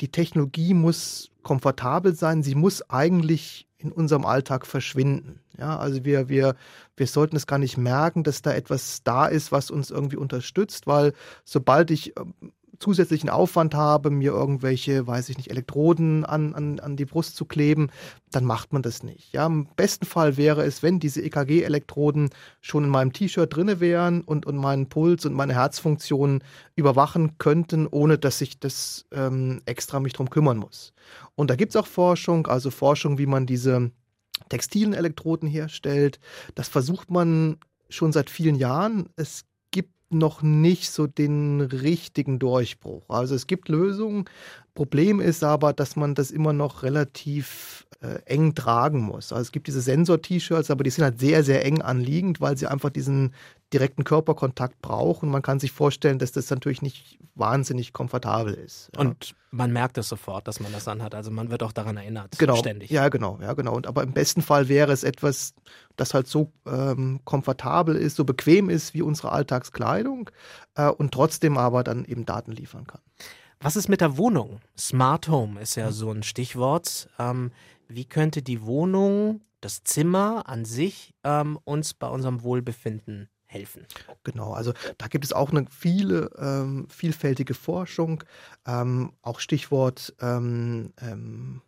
die 0.00 0.10
Technologie 0.10 0.74
muss 0.74 1.30
komfortabel 1.42 2.14
sein, 2.14 2.42
sie 2.42 2.54
muss 2.54 2.88
eigentlich 2.90 3.68
in 3.78 3.92
unserem 3.92 4.24
Alltag 4.24 4.66
verschwinden. 4.66 5.40
Ja, 5.58 5.78
also 5.78 6.04
wir, 6.04 6.28
wir, 6.28 6.56
wir 6.96 7.06
sollten 7.06 7.36
es 7.36 7.46
gar 7.46 7.58
nicht 7.58 7.76
merken, 7.76 8.24
dass 8.24 8.42
da 8.42 8.52
etwas 8.52 9.02
da 9.04 9.26
ist, 9.26 9.52
was 9.52 9.70
uns 9.70 9.90
irgendwie 9.90 10.16
unterstützt, 10.16 10.86
weil 10.86 11.12
sobald 11.44 11.90
ich 11.90 12.16
ähm, 12.18 12.34
zusätzlichen 12.78 13.28
Aufwand 13.30 13.74
habe, 13.74 14.10
mir 14.10 14.32
irgendwelche, 14.32 15.06
weiß 15.06 15.28
ich 15.28 15.36
nicht, 15.36 15.50
Elektroden 15.50 16.24
an, 16.24 16.54
an, 16.54 16.80
an 16.80 16.96
die 16.96 17.04
Brust 17.04 17.36
zu 17.36 17.44
kleben, 17.44 17.90
dann 18.30 18.44
macht 18.44 18.72
man 18.72 18.82
das 18.82 19.02
nicht. 19.02 19.32
Ja, 19.32 19.46
Im 19.46 19.66
besten 19.76 20.06
Fall 20.06 20.36
wäre 20.36 20.64
es, 20.64 20.82
wenn 20.82 21.00
diese 21.00 21.22
EKG-Elektroden 21.22 22.30
schon 22.60 22.84
in 22.84 22.90
meinem 22.90 23.12
T-Shirt 23.12 23.54
drinne 23.54 23.80
wären 23.80 24.22
und, 24.22 24.46
und 24.46 24.56
meinen 24.56 24.88
Puls 24.88 25.24
und 25.24 25.34
meine 25.34 25.54
Herzfunktion 25.54 26.42
überwachen 26.74 27.38
könnten, 27.38 27.86
ohne 27.86 28.18
dass 28.18 28.40
ich 28.40 28.60
das 28.60 29.06
ähm, 29.12 29.62
extra 29.66 30.00
mich 30.00 30.12
drum 30.12 30.30
kümmern 30.30 30.58
muss. 30.58 30.92
Und 31.34 31.50
da 31.50 31.56
gibt 31.56 31.70
es 31.70 31.76
auch 31.76 31.86
Forschung, 31.86 32.46
also 32.46 32.70
Forschung, 32.70 33.18
wie 33.18 33.26
man 33.26 33.46
diese 33.46 33.90
textilen 34.48 34.92
Elektroden 34.92 35.48
herstellt. 35.48 36.18
Das 36.54 36.68
versucht 36.68 37.10
man 37.10 37.58
schon 37.88 38.12
seit 38.12 38.30
vielen 38.30 38.56
Jahren. 38.56 39.08
Es 39.16 39.44
noch 40.10 40.42
nicht 40.42 40.90
so 40.90 41.06
den 41.06 41.60
richtigen 41.60 42.38
Durchbruch. 42.38 43.08
Also 43.08 43.34
es 43.34 43.46
gibt 43.46 43.68
Lösungen. 43.68 44.26
Problem 44.76 45.20
ist 45.20 45.42
aber, 45.42 45.72
dass 45.72 45.96
man 45.96 46.14
das 46.14 46.30
immer 46.30 46.52
noch 46.52 46.84
relativ 46.84 47.86
äh, 48.00 48.20
eng 48.26 48.54
tragen 48.54 49.00
muss. 49.00 49.32
Also 49.32 49.42
es 49.42 49.52
gibt 49.52 49.66
diese 49.66 49.80
Sensor-T-Shirts, 49.80 50.70
aber 50.70 50.84
die 50.84 50.90
sind 50.90 51.02
halt 51.02 51.18
sehr, 51.18 51.42
sehr 51.42 51.64
eng 51.64 51.82
anliegend, 51.82 52.40
weil 52.40 52.56
sie 52.56 52.66
einfach 52.66 52.90
diesen 52.90 53.34
direkten 53.72 54.04
Körperkontakt 54.04 54.80
brauchen. 54.80 55.28
Man 55.28 55.42
kann 55.42 55.58
sich 55.58 55.72
vorstellen, 55.72 56.18
dass 56.18 56.30
das 56.30 56.48
natürlich 56.50 56.82
nicht 56.82 57.18
wahnsinnig 57.34 57.92
komfortabel 57.92 58.54
ist. 58.54 58.90
Ja. 58.94 59.00
Und 59.00 59.34
man 59.50 59.72
merkt 59.72 59.98
es 59.98 60.08
sofort, 60.08 60.46
dass 60.46 60.60
man 60.60 60.72
das 60.72 60.86
anhat. 60.86 61.14
Also 61.14 61.30
man 61.30 61.50
wird 61.50 61.62
auch 61.62 61.72
daran 61.72 61.96
erinnert, 61.96 62.38
genau. 62.38 62.56
ständig. 62.56 62.90
Ja, 62.90 63.08
genau, 63.08 63.38
ja, 63.40 63.54
genau. 63.54 63.74
Und 63.74 63.86
aber 63.86 64.02
im 64.02 64.12
besten 64.12 64.42
Fall 64.42 64.68
wäre 64.68 64.92
es 64.92 65.02
etwas, 65.02 65.54
das 65.96 66.14
halt 66.14 66.28
so 66.28 66.52
ähm, 66.66 67.20
komfortabel 67.24 67.96
ist, 67.96 68.16
so 68.16 68.24
bequem 68.24 68.70
ist 68.70 68.94
wie 68.94 69.02
unsere 69.02 69.32
Alltagskleidung 69.32 70.30
äh, 70.74 70.88
und 70.88 71.12
trotzdem 71.12 71.58
aber 71.58 71.82
dann 71.82 72.04
eben 72.04 72.24
Daten 72.24 72.52
liefern 72.52 72.86
kann. 72.86 73.00
Was 73.60 73.76
ist 73.76 73.88
mit 73.88 74.00
der 74.00 74.16
Wohnung? 74.16 74.60
Smart 74.78 75.28
Home 75.28 75.60
ist 75.60 75.76
ja 75.76 75.90
so 75.90 76.10
ein 76.10 76.22
Stichwort. 76.22 77.08
Ähm, 77.18 77.52
wie 77.88 78.04
könnte 78.04 78.42
die 78.42 78.62
Wohnung, 78.62 79.40
das 79.60 79.82
Zimmer 79.82 80.48
an 80.48 80.64
sich 80.64 81.14
ähm, 81.24 81.58
uns 81.64 81.94
bei 81.94 82.08
unserem 82.08 82.42
Wohlbefinden 82.42 83.28
helfen. 83.46 83.86
Genau, 84.24 84.52
also 84.52 84.72
da 84.98 85.06
gibt 85.06 85.24
es 85.24 85.32
auch 85.32 85.50
eine 85.50 85.66
viele 85.70 86.30
ähm, 86.38 86.88
vielfältige 86.90 87.54
Forschung, 87.54 88.22
ähm, 88.66 89.12
auch 89.22 89.40
Stichwort 89.40 90.14
ähm, 90.20 90.92
ähm 91.00 91.62
äh, 91.62 91.65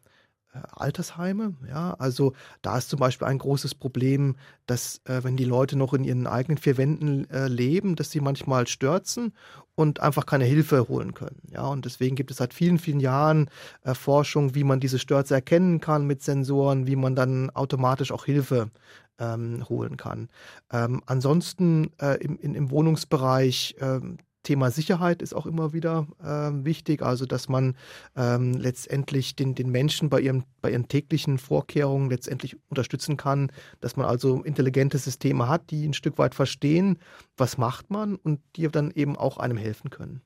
Altersheime. 0.73 1.55
Ja, 1.68 1.94
also 1.99 2.33
da 2.62 2.79
ist 2.79 2.88
zum 2.88 2.99
Beispiel 2.99 3.27
ein 3.27 3.38
großes 3.38 3.75
Problem, 3.75 4.37
dass 4.66 5.01
äh, 5.05 5.23
wenn 5.25 5.37
die 5.37 5.44
Leute 5.44 5.77
noch 5.77 5.94
in 5.94 6.05
ihren 6.05 6.27
eigenen 6.27 6.59
vier 6.59 6.77
Wänden 6.77 7.29
äh, 7.31 7.49
leben, 7.49 7.97
dass 7.97 8.11
sie 8.11 8.21
manchmal 8.21 8.66
stürzen 8.66 9.33
und 9.75 10.01
einfach 10.01 10.27
keine 10.27 10.44
Hilfe 10.44 10.88
holen 10.88 11.14
können. 11.14 11.40
Ja, 11.51 11.66
und 11.66 11.85
deswegen 11.85 12.16
gibt 12.16 12.31
es 12.31 12.38
seit 12.38 12.53
vielen, 12.53 12.79
vielen 12.79 13.01
Jahren 13.01 13.49
äh, 13.85 13.94
Forschung, 13.94 14.55
wie 14.55 14.64
man 14.64 14.81
diese 14.81 14.99
Stürze 14.99 15.35
erkennen 15.35 15.81
kann 15.81 16.07
mit 16.07 16.23
Sensoren, 16.23 16.87
wie 16.87 16.97
man 16.97 17.14
dann 17.14 17.51
automatisch 17.51 18.11
auch 18.11 18.25
Hilfe 18.25 18.71
ähm, 19.18 19.64
holen 19.68 19.97
kann. 19.97 20.29
Ähm, 20.73 21.03
ansonsten 21.07 21.90
äh, 22.01 22.16
im, 22.23 22.38
in, 22.38 22.55
im 22.55 22.71
Wohnungsbereich 22.71 23.77
ähm, 23.81 24.18
Thema 24.48 24.70
Sicherheit 24.70 25.20
ist 25.20 25.34
auch 25.34 25.44
immer 25.44 25.74
wieder 25.74 26.06
äh, 26.22 26.64
wichtig, 26.64 27.02
also 27.02 27.26
dass 27.26 27.50
man 27.50 27.76
ähm, 28.16 28.54
letztendlich 28.54 29.37
den, 29.37 29.54
den 29.54 29.68
Menschen 29.68 30.08
bei, 30.08 30.22
ihrem, 30.22 30.44
bei 30.62 30.70
ihren 30.70 30.88
täglichen 30.88 31.37
Vorkehrungen 31.37 32.08
letztendlich 32.08 32.56
unterstützen 32.70 33.18
kann, 33.18 33.52
dass 33.82 33.96
man 33.96 34.06
also 34.06 34.42
intelligente 34.42 34.96
Systeme 34.96 35.48
hat, 35.48 35.70
die 35.70 35.87
ein 35.87 35.92
Stück 35.92 36.16
weit 36.16 36.34
verstehen, 36.34 36.98
was 37.37 37.58
macht 37.58 37.90
man 37.90 38.14
und 38.14 38.40
die 38.56 38.66
dann 38.68 38.90
eben 38.90 39.18
auch 39.18 39.37
einem 39.37 39.58
helfen 39.58 39.90
können. 39.90 40.22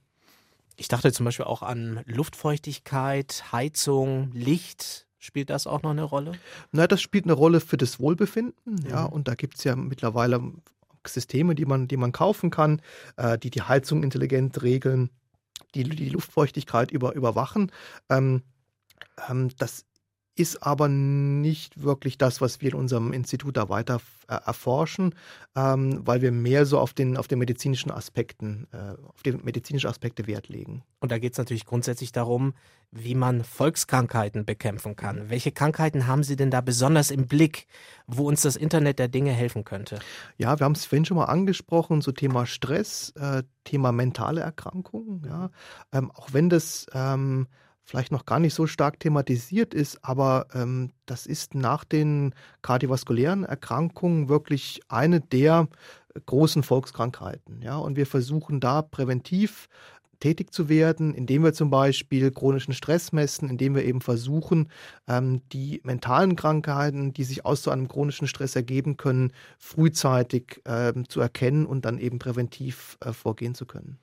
Ich 0.77 0.87
dachte 0.87 1.11
zum 1.11 1.25
Beispiel 1.25 1.47
auch 1.47 1.63
an 1.63 2.03
Luftfeuchtigkeit, 2.07 3.51
Heizung, 3.51 4.31
Licht. 4.35 5.09
Spielt 5.19 5.51
das 5.51 5.67
auch 5.67 5.83
noch 5.83 5.91
eine 5.91 6.05
Rolle? 6.05 6.31
Na, 6.71 6.87
das 6.87 7.03
spielt 7.03 7.25
eine 7.25 7.33
Rolle 7.33 7.59
für 7.59 7.77
das 7.77 7.99
Wohlbefinden, 7.99 8.55
mhm. 8.67 8.89
ja, 8.89 9.05
und 9.05 9.27
da 9.27 9.35
gibt 9.35 9.59
es 9.59 9.65
ja 9.65 9.75
mittlerweile 9.75 10.41
Systeme, 11.07 11.55
die 11.55 11.65
man, 11.65 11.89
die 11.89 11.97
man 11.97 12.13
kaufen 12.13 12.51
kann, 12.51 12.81
äh, 13.17 13.39
die 13.39 13.51
die 13.51 13.63
Heizung 13.63 14.03
intelligent 14.03 14.63
regeln, 14.63 15.11
die 15.75 15.85
die 15.85 16.11
Luftfeuchtigkeit 16.11 16.91
über, 16.91 17.15
überwachen. 17.15 17.73
Ähm, 18.09 18.43
ähm, 19.29 19.51
das 19.59 19.85
ist 20.35 20.63
aber 20.63 20.89
nicht 20.89 21.83
wirklich 21.83 22.17
das, 22.17 22.41
was 22.41 22.61
wir 22.61 22.71
in 22.71 22.79
unserem 22.79 23.13
Institut 23.13 23.57
da 23.57 23.69
weiter 23.69 24.01
äh, 24.29 24.35
erforschen, 24.47 25.15
ähm, 25.55 26.01
weil 26.07 26.23
wir 26.23 26.33
mehr 26.33 26.65
so 26.65 26.79
auf 26.79 26.95
den, 26.95 27.19
auf 27.19 27.29
den 27.29 27.39
medizinischen 27.39 27.91
Aspekten, 27.91 28.67
äh, 28.73 28.95
auf 29.09 29.23
die 29.23 29.33
medizinischen 29.33 29.89
Aspekte 29.89 30.27
Wert 30.27 30.49
legen. 30.49 30.85
Und 31.01 31.13
da 31.13 31.19
geht 31.19 31.33
es 31.33 31.39
natürlich 31.39 31.67
grundsätzlich 31.67 32.13
darum, 32.13 32.55
wie 32.91 33.15
man 33.15 33.45
Volkskrankheiten 33.45 34.47
bekämpfen 34.47 34.97
kann. 34.97 35.29
Welche 35.29 35.53
Krankheiten 35.53 36.07
haben 36.07 36.23
Sie 36.23 36.37
denn 36.37 36.51
da 36.51 36.61
besonders 36.63 37.11
im 37.11 37.27
Blick, 37.27 37.67
wo 38.07 38.27
uns 38.27 38.43
das 38.43 38.57
Internet 38.57 38.99
der 38.99 39.09
Dinge 39.09 39.33
helfen 39.33 39.65
könnte? 39.65 39.99
Ja, 40.39 40.59
wir 40.59 40.65
haben 40.65 40.73
es 40.73 40.87
vorhin 40.87 41.05
schon 41.05 41.17
mal 41.19 41.27
angesprochen, 41.27 42.01
so 42.01 42.13
Thema 42.13 42.47
Stress, 42.47 43.11
äh, 43.17 43.43
Thema 43.65 43.93
mentale 43.93 44.41
Erkrankungen. 44.41 45.25
Ja, 45.27 45.51
ähm, 45.93 46.11
auch 46.11 46.33
wenn 46.33 46.49
das 46.49 46.87
ähm, 46.95 47.49
vielleicht 47.85 48.13
noch 48.13 48.25
gar 48.25 48.39
nicht 48.39 48.55
so 48.55 48.67
stark 48.67 49.01
thematisiert 49.01 49.75
ist, 49.75 50.05
aber 50.05 50.47
ähm, 50.55 50.93
das 51.07 51.27
ist 51.27 51.55
nach 51.55 51.85
den 51.85 52.35
kardiovaskulären 52.63 53.45
Erkrankungen 53.45 54.29
wirklich 54.29 54.81
eine 54.89 55.21
der 55.21 55.69
großen 56.27 56.63
Volkskrankheiten. 56.63 57.63
Ja? 57.63 57.77
Und 57.77 57.97
wir 57.97 58.07
versuchen 58.07 58.61
da 58.61 58.83
präventiv 58.83 59.69
tätig 60.23 60.53
zu 60.53 60.69
werden, 60.69 61.15
indem 61.15 61.43
wir 61.43 61.53
zum 61.53 61.69
Beispiel 61.69 62.31
chronischen 62.31 62.75
Stress 62.75 63.11
messen, 63.11 63.49
indem 63.51 63.75
wir 63.75 63.85
eben 63.85 64.01
versuchen, 64.01 64.71
ähm, 65.09 65.43
die 65.53 65.81
mentalen 65.83 66.37
Krankheiten, 66.37 67.13
die 67.13 67.25
sich 67.25 67.45
aus 67.45 67.65
so 67.65 67.73
einem 67.73 67.89
chronischen 67.89 68.29
Stress 68.29 68.55
ergeben 68.55 68.97
können, 68.97 69.33
frühzeitig 69.59 70.63
ähm, 70.65 71.09
zu 71.09 71.21
erkennen 71.21 71.67
und 71.67 71.85
dann 71.85 71.99
eben 71.99 72.21
präventiv 72.21 72.99
äh, 73.01 73.13
vorgehen 73.13 73.57
zu 73.57 73.67
können. 73.67 73.99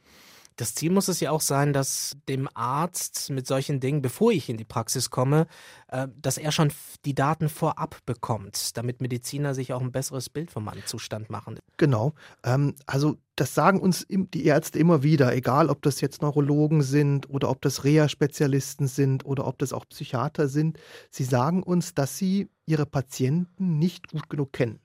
Das 0.60 0.76
Ziel 0.76 0.91
muss 0.91 1.08
es 1.08 1.22
ja 1.22 1.32
auch 1.32 1.39
sein, 1.39 1.72
dass 1.72 2.17
dem 2.28 2.50
Arzt 2.54 3.30
mit 3.30 3.48
solchen 3.48 3.80
Dingen, 3.80 4.02
bevor 4.02 4.34
ich 4.34 4.50
in 4.50 4.58
die 4.58 4.65
Praxis 4.65 5.10
komme, 5.10 5.48
äh, 5.88 6.10
dass 6.22 6.38
er 6.38 6.52
schon 6.52 6.74
die 7.06 7.15
Daten 7.15 7.48
vorab 7.48 8.06
bekommt, 8.06 8.76
damit 8.76 9.00
Mediziner 9.00 9.56
sich 9.56 9.72
auch 9.72 9.80
ein 9.80 9.93
besseres 9.93 10.30
Bild 10.30 10.52
von 10.52 10.65
meinem 10.65 10.86
Zustand 10.86 11.30
machen. 11.30 11.60
Genau. 11.78 12.13
Ähm, 12.43 12.76
also 12.88 13.15
das 13.38 13.56
sagen 13.56 13.80
uns 13.80 14.06
die 14.10 14.43
Ärzte 14.43 14.80
immer 14.80 15.02
wieder, 15.02 15.34
egal 15.34 15.69
ob 15.69 15.82
das 15.82 16.02
jetzt 16.02 16.22
Neurologen 16.22 16.82
sind 16.82 17.30
oder 17.30 17.50
ob 17.50 17.62
das 17.62 17.86
Reha-Spezialisten 17.86 18.88
sind 18.88 19.24
oder 19.24 19.48
ob 19.48 19.60
das 19.60 19.72
auch 19.72 19.86
Psychiater 19.88 20.50
sind. 20.50 20.78
Sie 21.10 21.24
sagen 21.24 21.63
uns, 21.63 21.93
dass 21.93 22.17
sie 22.17 22.50
ihre 22.65 22.86
Patienten 22.86 23.80
nicht 23.80 24.10
gut 24.10 24.30
genug 24.30 24.52
kennen. 24.52 24.82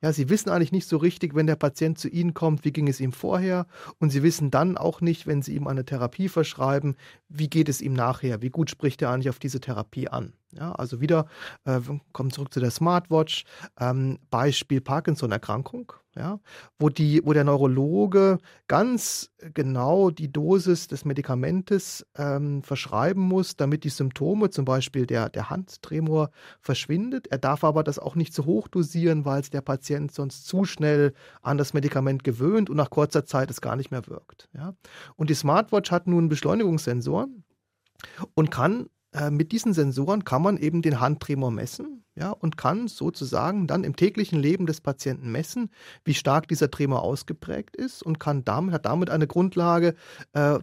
Ja, 0.00 0.12
sie 0.12 0.28
wissen 0.28 0.50
eigentlich 0.50 0.70
nicht 0.70 0.88
so 0.88 0.96
richtig, 0.96 1.34
wenn 1.34 1.48
der 1.48 1.56
Patient 1.56 1.98
zu 1.98 2.08
ihnen 2.08 2.32
kommt, 2.32 2.64
wie 2.64 2.72
ging 2.72 2.86
es 2.86 3.00
ihm 3.00 3.12
vorher. 3.12 3.66
Und 3.98 4.10
sie 4.10 4.22
wissen 4.22 4.50
dann 4.52 4.76
auch 4.76 5.00
nicht, 5.00 5.26
wenn 5.26 5.42
sie 5.42 5.56
ihm 5.56 5.66
eine 5.66 5.84
Therapie 5.84 6.28
verschreiben, 6.28 6.94
wie 7.28 7.48
geht 7.50 7.68
es 7.68 7.80
ihm 7.80 7.94
nachher, 7.94 8.40
wie 8.40 8.50
gut 8.50 8.70
spricht 8.70 9.02
er 9.02 9.10
eigentlich 9.10 9.28
auf 9.28 9.40
diese 9.40 9.60
Therapie 9.60 10.08
an. 10.08 10.34
Ja, 10.52 10.72
also 10.72 11.00
wieder, 11.00 11.26
äh, 11.64 11.80
kommen 12.12 12.30
zurück 12.30 12.52
zu 12.54 12.60
der 12.60 12.70
Smartwatch, 12.70 13.44
ähm, 13.78 14.18
Beispiel 14.30 14.80
Parkinson-Erkrankung 14.80 15.92
ja, 16.18 16.40
wo, 16.78 16.88
wo 16.88 17.32
der 17.32 17.44
Neurologe 17.44 18.38
ganz 18.66 19.30
genau 19.54 20.10
die 20.10 20.30
Dosis 20.30 20.88
des 20.88 21.04
Medikamentes 21.04 22.04
ähm, 22.16 22.62
verschreiben 22.62 23.22
muss, 23.22 23.56
damit 23.56 23.84
die 23.84 23.88
Symptome, 23.88 24.50
zum 24.50 24.64
Beispiel 24.64 25.06
der, 25.06 25.28
der 25.28 25.48
Handtremor, 25.48 26.30
verschwindet. 26.60 27.28
Er 27.28 27.38
darf 27.38 27.62
aber 27.62 27.84
das 27.84 27.98
auch 27.98 28.16
nicht 28.16 28.34
zu 28.34 28.46
hoch 28.46 28.68
dosieren, 28.68 29.24
weil 29.24 29.40
es 29.40 29.50
der 29.50 29.60
Patient 29.60 30.12
sonst 30.12 30.46
zu 30.46 30.64
schnell 30.64 31.14
an 31.40 31.56
das 31.56 31.72
Medikament 31.72 32.24
gewöhnt 32.24 32.68
und 32.68 32.76
nach 32.76 32.90
kurzer 32.90 33.24
Zeit 33.24 33.50
es 33.50 33.60
gar 33.60 33.76
nicht 33.76 33.90
mehr 33.90 34.06
wirkt. 34.08 34.48
Ja. 34.54 34.74
Und 35.16 35.30
die 35.30 35.34
Smartwatch 35.34 35.90
hat 35.92 36.08
nun 36.08 36.28
Beschleunigungssensoren 36.28 37.44
und 38.34 38.50
kann 38.50 38.88
äh, 39.12 39.30
mit 39.30 39.52
diesen 39.52 39.72
Sensoren 39.72 40.24
kann 40.24 40.42
man 40.42 40.56
eben 40.56 40.82
den 40.82 41.00
Handtremor 41.00 41.50
messen 41.50 42.04
ja, 42.14 42.30
und 42.30 42.56
kann 42.56 42.88
sozusagen 42.88 43.66
dann 43.66 43.84
im 43.84 43.96
täglichen 43.96 44.40
Leben 44.40 44.66
des 44.66 44.80
Patienten 44.80 45.30
messen, 45.30 45.70
wie 46.04 46.14
stark 46.14 46.48
dieser 46.48 46.70
Tremor 46.70 47.02
ausgeprägt 47.02 47.76
ist 47.76 48.02
und 48.02 48.18
kann 48.18 48.44
damit, 48.44 48.74
hat 48.74 48.86
damit 48.86 49.08
eine 49.08 49.26
Grundlage, 49.26 49.94
äh, 50.32 50.58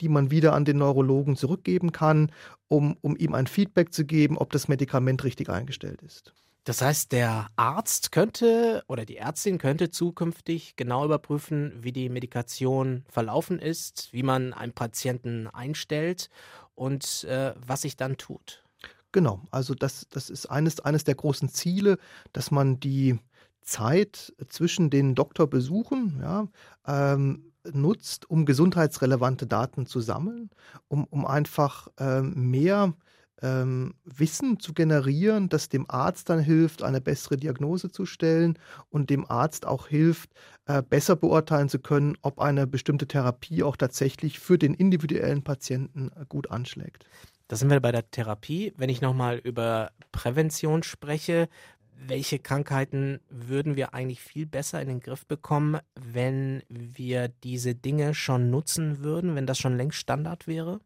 die 0.00 0.08
man 0.08 0.30
wieder 0.30 0.54
an 0.54 0.64
den 0.64 0.78
Neurologen 0.78 1.36
zurückgeben 1.36 1.92
kann, 1.92 2.32
um, 2.68 2.96
um 3.00 3.16
ihm 3.16 3.34
ein 3.34 3.46
Feedback 3.46 3.92
zu 3.92 4.04
geben, 4.04 4.38
ob 4.38 4.50
das 4.50 4.66
Medikament 4.66 5.22
richtig 5.22 5.48
eingestellt 5.48 6.02
ist. 6.02 6.32
Das 6.64 6.80
heißt, 6.80 7.12
der 7.12 7.48
Arzt 7.56 8.10
könnte 8.10 8.82
oder 8.88 9.04
die 9.04 9.18
Ärztin 9.18 9.58
könnte 9.58 9.90
zukünftig 9.90 10.76
genau 10.76 11.04
überprüfen, 11.04 11.74
wie 11.82 11.92
die 11.92 12.08
Medikation 12.08 13.04
verlaufen 13.10 13.58
ist, 13.58 14.08
wie 14.12 14.22
man 14.22 14.54
einen 14.54 14.72
Patienten 14.72 15.46
einstellt 15.46 16.30
und 16.74 17.24
äh, 17.24 17.54
was 17.66 17.82
sich 17.82 17.96
dann 17.96 18.16
tut. 18.16 18.64
Genau, 19.12 19.40
also 19.50 19.74
das, 19.74 20.08
das 20.10 20.28
ist 20.28 20.46
eines, 20.46 20.80
eines 20.80 21.04
der 21.04 21.14
großen 21.14 21.48
Ziele, 21.48 21.98
dass 22.32 22.50
man 22.50 22.80
die 22.80 23.18
Zeit 23.62 24.34
zwischen 24.48 24.90
den 24.90 25.14
Doktorbesuchen 25.14 26.18
ja, 26.20 26.48
ähm, 26.86 27.52
nutzt, 27.72 28.28
um 28.28 28.44
gesundheitsrelevante 28.44 29.46
Daten 29.46 29.86
zu 29.86 30.00
sammeln, 30.00 30.50
um, 30.88 31.04
um 31.04 31.24
einfach 31.26 31.88
ähm, 31.98 32.50
mehr 32.50 32.94
ähm, 33.42 33.94
Wissen 34.04 34.60
zu 34.60 34.72
generieren, 34.72 35.48
das 35.48 35.68
dem 35.68 35.86
Arzt 35.88 36.30
dann 36.30 36.40
hilft, 36.40 36.82
eine 36.82 37.00
bessere 37.00 37.36
Diagnose 37.36 37.90
zu 37.90 38.06
stellen 38.06 38.58
und 38.90 39.10
dem 39.10 39.28
Arzt 39.30 39.66
auch 39.66 39.88
hilft, 39.88 40.30
äh, 40.66 40.82
besser 40.82 41.16
beurteilen 41.16 41.68
zu 41.68 41.78
können, 41.78 42.16
ob 42.22 42.38
eine 42.38 42.66
bestimmte 42.66 43.06
Therapie 43.06 43.62
auch 43.62 43.76
tatsächlich 43.76 44.38
für 44.38 44.58
den 44.58 44.74
individuellen 44.74 45.42
Patienten 45.42 46.10
äh, 46.16 46.24
gut 46.28 46.50
anschlägt. 46.50 47.06
Da 47.48 47.56
sind 47.56 47.70
wir 47.70 47.80
bei 47.80 47.92
der 47.92 48.10
Therapie. 48.10 48.72
Wenn 48.76 48.88
ich 48.88 49.02
nochmal 49.02 49.38
über 49.38 49.90
Prävention 50.12 50.82
spreche, 50.82 51.48
welche 51.96 52.38
Krankheiten 52.38 53.20
würden 53.28 53.76
wir 53.76 53.94
eigentlich 53.94 54.20
viel 54.20 54.46
besser 54.46 54.80
in 54.80 54.88
den 54.88 55.00
Griff 55.00 55.26
bekommen, 55.26 55.78
wenn 55.94 56.62
wir 56.68 57.28
diese 57.28 57.74
Dinge 57.74 58.14
schon 58.14 58.50
nutzen 58.50 59.00
würden, 59.00 59.34
wenn 59.34 59.46
das 59.46 59.58
schon 59.58 59.76
längst 59.76 59.98
Standard 59.98 60.46
wäre? 60.46 60.80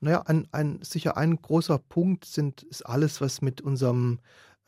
Naja, 0.00 0.22
ein, 0.22 0.48
ein, 0.52 0.80
sicher 0.82 1.16
ein 1.16 1.40
großer 1.40 1.78
Punkt 1.78 2.24
sind, 2.24 2.62
ist 2.62 2.82
alles, 2.82 3.20
was 3.20 3.42
mit 3.42 3.60
unserem 3.60 4.18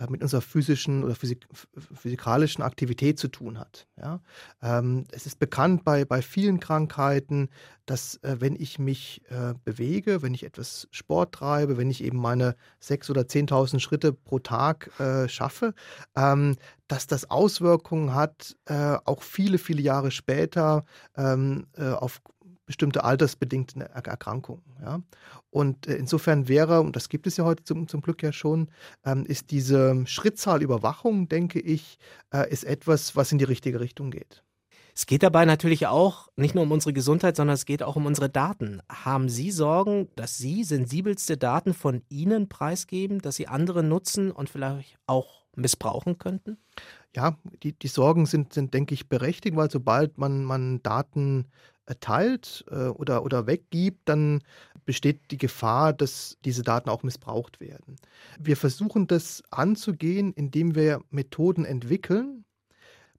äh, 0.01 0.07
mit 0.09 0.23
unserer 0.23 0.41
physischen 0.41 1.05
oder 1.05 1.15
physik 1.15 1.47
physikalischen 1.95 2.63
Aktivität 2.63 3.19
zu 3.19 3.29
tun 3.29 3.59
hat. 3.59 3.87
Ja? 3.97 4.21
Ähm, 4.63 5.05
es 5.13 5.27
ist 5.27 5.39
bekannt 5.39 5.85
bei, 5.85 6.05
bei 6.05 6.23
vielen 6.23 6.59
Krankheiten, 6.59 7.51
dass 7.85 8.17
äh, 8.23 8.37
wenn 8.39 8.57
ich 8.57 8.79
mich 8.79 9.21
äh, 9.29 9.55
bewege, 9.65 10.23
wenn 10.23 10.33
ich 10.33 10.45
etwas 10.45 10.89
Sport 10.91 11.33
treibe, 11.35 11.77
wenn 11.77 11.91
ich 11.91 12.03
eben 12.03 12.19
meine 12.19 12.57
6.000 12.83 13.11
oder 13.11 13.23
10.000 13.23 13.81
Schritte 13.81 14.13
pro 14.13 14.39
Tag 14.39 14.91
äh, 14.99 15.29
schaffe, 15.29 15.75
ähm, 16.17 16.57
dass 16.89 17.07
das 17.07 17.31
Auswirkungen 17.31 18.15
hat, 18.15 18.57
äh, 18.67 18.97
auch 19.05 19.23
viele, 19.23 19.59
viele 19.59 19.83
Jahre 19.83 20.11
später 20.11 20.85
ähm, 21.17 21.67
äh, 21.77 21.91
auf 21.91 22.23
bestimmte 22.71 23.03
altersbedingte 23.03 23.81
Erkrankungen. 23.81 24.63
Ja? 24.81 25.03
Und 25.51 25.89
äh, 25.89 25.97
insofern 25.97 26.47
wäre, 26.47 26.81
und 26.83 26.95
das 26.95 27.09
gibt 27.09 27.27
es 27.27 27.37
ja 27.37 27.45
heute 27.45 27.65
zum, 27.65 27.89
zum 27.89 28.01
Glück 28.01 28.23
ja 28.23 28.33
schon, 28.33 28.69
ähm, 29.05 29.27
ist 29.27 29.51
diese 29.51 30.07
Schrittzahlüberwachung, 30.07 31.29
denke 31.29 31.59
ich, 31.59 31.99
äh, 32.33 32.49
ist 32.49 32.63
etwas, 32.63 33.17
was 33.17 33.33
in 33.33 33.39
die 33.39 33.45
richtige 33.45 33.81
Richtung 33.81 34.13
geht. 34.13 34.45
Es 34.95 35.07
geht 35.07 35.25
dabei 35.25 35.47
natürlich 35.47 35.89
auch 35.89 36.29
nicht 36.37 36.55
nur 36.55 36.63
um 36.63 36.71
unsere 36.71 36.93
Gesundheit, 36.93 37.35
sondern 37.35 37.55
es 37.55 37.67
geht 37.67 37.83
auch 37.83 37.97
um 37.97 38.07
unsere 38.07 38.29
Daten. 38.29 38.83
Haben 38.89 39.29
Sie 39.29 39.51
Sorgen, 39.51 40.09
dass 40.15 40.39
Sie 40.39 40.63
sensibelste 40.63 41.37
Daten 41.37 41.75
von 41.75 42.03
Ihnen 42.09 42.49
preisgeben, 42.49 43.19
dass 43.21 43.35
Sie 43.35 43.49
andere 43.49 43.83
nutzen 43.83 44.31
und 44.31 44.49
vielleicht 44.49 44.97
auch 45.09 45.47
missbrauchen 45.57 46.19
könnten? 46.19 46.57
Ja, 47.17 47.37
die, 47.65 47.73
die 47.73 47.89
Sorgen 47.89 48.27
sind, 48.27 48.53
sind, 48.53 48.75
denke 48.75 48.95
ich, 48.95 49.09
berechtigt, 49.09 49.57
weil 49.57 49.71
sobald 49.71 50.19
man, 50.19 50.45
man 50.45 50.83
Daten 50.83 51.47
teilt 51.95 52.65
äh, 52.71 52.87
oder, 52.87 53.25
oder 53.25 53.47
weggibt, 53.47 54.01
dann 54.09 54.43
besteht 54.85 55.31
die 55.31 55.39
Gefahr, 55.39 55.93
dass 55.93 56.37
diese 56.45 56.63
Daten 56.63 56.89
auch 56.89 57.03
missbraucht 57.03 57.61
werden. 57.61 57.97
Wir 58.39 58.57
versuchen 58.57 59.07
das 59.07 59.43
anzugehen, 59.51 60.33
indem 60.33 60.75
wir 60.75 61.01
Methoden 61.11 61.65
entwickeln, 61.65 62.45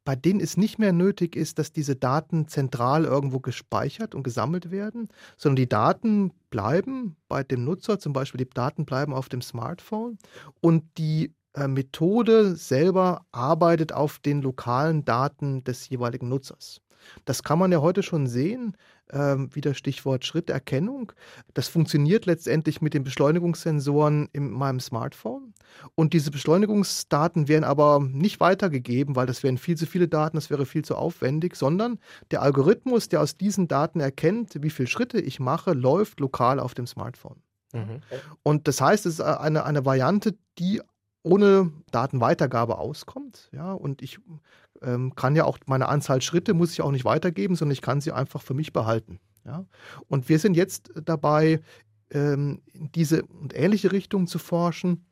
bei 0.04 0.16
denen 0.16 0.40
es 0.40 0.58
nicht 0.58 0.80
mehr 0.80 0.94
nötig 0.94 1.36
ist, 1.36 1.60
dass 1.60 1.72
diese 1.72 1.96
Daten 1.96 2.48
zentral 2.48 3.06
irgendwo 3.06 3.40
gespeichert 3.40 4.16
und 4.16 4.24
gesammelt 4.24 4.72
werden, 4.72 5.10
sondern 5.38 5.58
die 5.58 5.70
Daten 5.70 6.32
bleiben 6.50 7.16
bei 7.28 7.44
dem 7.44 7.64
Nutzer, 7.64 8.00
zum 8.00 8.14
Beispiel 8.14 8.40
die 8.44 8.50
Daten 8.50 8.86
bleiben 8.86 9.14
auf 9.14 9.30
dem 9.30 9.42
Smartphone 9.42 10.18
und 10.60 10.84
die 10.98 11.34
äh, 11.54 11.68
Methode 11.68 12.56
selber 12.56 13.26
arbeitet 13.32 13.94
auf 13.94 14.20
den 14.20 14.42
lokalen 14.42 15.06
Daten 15.06 15.64
des 15.64 15.88
jeweiligen 15.90 16.30
Nutzers. 16.30 16.82
Das 17.26 17.44
kann 17.44 17.60
man 17.60 17.72
ja 17.72 17.82
heute 17.82 18.04
schon 18.04 18.28
sehen, 18.28 18.76
ähm, 19.12 19.54
wieder 19.54 19.74
Stichwort 19.74 20.26
Schritterkennung. 20.26 21.12
Das 21.54 21.68
funktioniert 21.68 22.26
letztendlich 22.26 22.82
mit 22.82 22.94
den 22.94 23.04
Beschleunigungssensoren 23.04 24.30
in 24.34 24.50
meinem 24.52 24.80
Smartphone. 24.80 25.54
Und 25.96 26.14
diese 26.14 26.32
Beschleunigungsdaten 26.32 27.48
werden 27.48 27.64
aber 27.64 28.00
nicht 28.00 28.40
weitergegeben, 28.40 29.16
weil 29.16 29.28
das 29.28 29.44
wären 29.44 29.58
viel 29.58 29.78
zu 29.78 29.86
viele 29.86 30.08
Daten, 30.08 30.38
das 30.38 30.50
wäre 30.50 30.66
viel 30.66 30.84
zu 30.84 30.96
aufwendig, 30.96 31.56
sondern 31.56 32.00
der 32.32 32.42
Algorithmus, 32.42 33.10
der 33.10 33.22
aus 33.22 33.38
diesen 33.38 33.68
Daten 33.68 34.00
erkennt, 34.00 34.62
wie 34.62 34.70
viele 34.70 34.88
Schritte 34.88 35.20
ich 35.20 35.40
mache, 35.40 35.74
läuft 35.74 36.20
lokal 36.20 36.60
auf 36.60 36.74
dem 36.74 36.88
Smartphone. 36.88 37.42
Mhm. 37.74 38.02
Und 38.44 38.68
das 38.68 38.82
heißt, 38.82 39.06
es 39.06 39.16
ist 39.16 39.22
eine, 39.22 39.66
eine 39.66 39.86
Variante, 39.86 40.36
die 40.60 40.82
ohne 41.24 41.72
Datenweitergabe 41.92 42.78
auskommt. 42.78 43.50
Ja, 43.52 43.74
und 43.74 44.02
ich 44.02 44.20
ähm, 44.82 45.16
kann 45.16 45.36
ja 45.36 45.46
auch 45.46 45.58
meine 45.66 45.90
Anzahl 45.90 46.22
Schritte 46.22 46.54
muss 46.54 46.74
ich 46.74 46.82
auch 46.82 46.92
nicht 46.92 47.06
weitergeben, 47.06 47.56
sondern 47.56 47.74
ich 47.74 47.82
kann 47.82 48.02
sie 48.02 48.12
einfach 48.12 48.42
für 48.42 48.54
mich 48.54 48.74
behalten. 48.74 49.20
Ja? 49.46 49.66
Und 50.08 50.30
wir 50.30 50.40
sind 50.40 50.56
jetzt 50.56 50.92
dabei, 51.06 51.62
ähm, 52.12 52.62
in 52.74 52.92
diese 52.92 53.24
und 53.24 53.56
ähnliche 53.56 53.92
Richtungen 53.92 54.28
zu 54.28 54.40
forschen, 54.40 55.06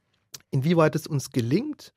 inwieweit 0.51 0.95
es 0.95 1.07
uns 1.07 1.31
gelingt, 1.31 1.93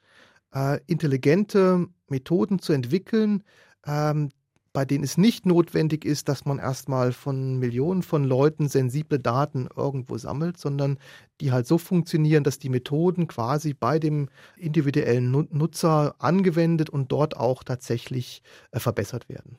äh, 0.54 0.80
intelligente 0.87 1.87
Methoden 2.08 2.58
zu 2.58 2.72
entwickeln, 2.72 3.42
ähm, 3.87 4.30
bei 4.72 4.85
denen 4.85 5.04
es 5.04 5.18
nicht 5.18 5.46
notwendig 5.46 6.04
ist, 6.04 6.28
dass 6.28 6.44
man 6.44 6.58
erstmal 6.58 7.12
von 7.12 7.58
Millionen 7.58 8.02
von 8.02 8.24
Leuten 8.24 8.68
sensible 8.68 9.18
Daten 9.18 9.68
irgendwo 9.76 10.16
sammelt, 10.18 10.58
sondern 10.58 10.98
die 11.40 11.52
halt 11.52 11.66
so 11.66 11.78
funktionieren, 11.78 12.44
dass 12.44 12.58
die 12.58 12.70
Methoden 12.70 13.28
quasi 13.28 13.74
bei 13.74 13.98
dem 13.98 14.28
individuellen 14.56 15.30
Nutzer 15.30 16.14
angewendet 16.18 16.90
und 16.90 17.12
dort 17.12 17.37
auch 17.37 17.64
tatsächlich 17.64 18.42
äh, 18.70 18.80
verbessert 18.80 19.28
werden. 19.28 19.58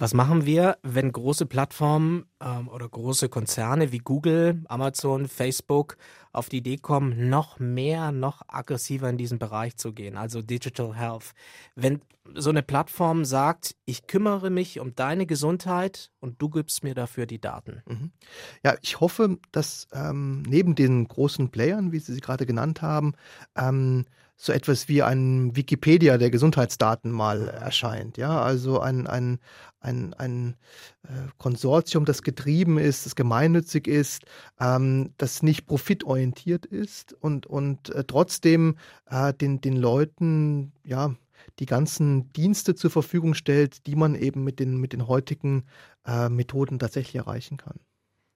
Was 0.00 0.14
machen 0.14 0.46
wir, 0.46 0.78
wenn 0.82 1.12
große 1.12 1.44
Plattformen 1.44 2.24
ähm, 2.42 2.68
oder 2.68 2.88
große 2.88 3.28
Konzerne 3.28 3.92
wie 3.92 3.98
Google, 3.98 4.64
Amazon, 4.66 5.28
Facebook 5.28 5.98
auf 6.32 6.48
die 6.48 6.56
Idee 6.56 6.78
kommen, 6.78 7.28
noch 7.28 7.58
mehr, 7.58 8.10
noch 8.10 8.40
aggressiver 8.48 9.10
in 9.10 9.18
diesen 9.18 9.38
Bereich 9.38 9.76
zu 9.76 9.92
gehen, 9.92 10.16
also 10.16 10.40
Digital 10.40 10.96
Health? 10.96 11.32
Wenn 11.74 12.00
so 12.34 12.48
eine 12.48 12.62
Plattform 12.62 13.26
sagt, 13.26 13.76
ich 13.84 14.06
kümmere 14.06 14.48
mich 14.48 14.80
um 14.80 14.94
deine 14.94 15.26
Gesundheit 15.26 16.10
und 16.20 16.40
du 16.40 16.48
gibst 16.48 16.82
mir 16.82 16.94
dafür 16.94 17.26
die 17.26 17.40
Daten. 17.40 17.82
Mhm. 17.86 18.10
Ja, 18.64 18.76
ich 18.80 19.00
hoffe, 19.00 19.38
dass 19.52 19.86
ähm, 19.92 20.40
neben 20.48 20.76
den 20.76 21.08
großen 21.08 21.50
Playern, 21.50 21.92
wie 21.92 21.98
Sie 21.98 22.14
sie 22.14 22.22
gerade 22.22 22.46
genannt 22.46 22.80
haben, 22.80 23.12
ähm, 23.54 24.06
so 24.42 24.52
etwas 24.54 24.88
wie 24.88 25.02
ein 25.02 25.54
Wikipedia 25.54 26.16
der 26.16 26.30
Gesundheitsdaten 26.30 27.10
mal 27.10 27.48
erscheint. 27.48 28.16
Ja, 28.16 28.40
also 28.40 28.80
ein, 28.80 29.06
ein, 29.06 29.38
ein, 29.80 30.14
ein 30.14 30.56
äh, 31.02 31.28
Konsortium, 31.36 32.06
das 32.06 32.22
getrieben 32.22 32.78
ist, 32.78 33.04
das 33.04 33.16
gemeinnützig 33.16 33.86
ist, 33.86 34.24
ähm, 34.58 35.12
das 35.18 35.42
nicht 35.42 35.66
profitorientiert 35.66 36.64
ist 36.64 37.12
und, 37.12 37.46
und 37.46 37.90
äh, 37.90 38.04
trotzdem 38.04 38.76
äh, 39.10 39.34
den, 39.34 39.60
den 39.60 39.76
Leuten, 39.76 40.72
ja, 40.84 41.14
die 41.58 41.66
ganzen 41.66 42.32
Dienste 42.32 42.74
zur 42.74 42.90
Verfügung 42.90 43.34
stellt, 43.34 43.86
die 43.86 43.94
man 43.94 44.14
eben 44.14 44.42
mit 44.42 44.58
den, 44.58 44.78
mit 44.78 44.94
den 44.94 45.06
heutigen 45.06 45.64
äh, 46.06 46.30
Methoden 46.30 46.78
tatsächlich 46.78 47.16
erreichen 47.16 47.58
kann. 47.58 47.78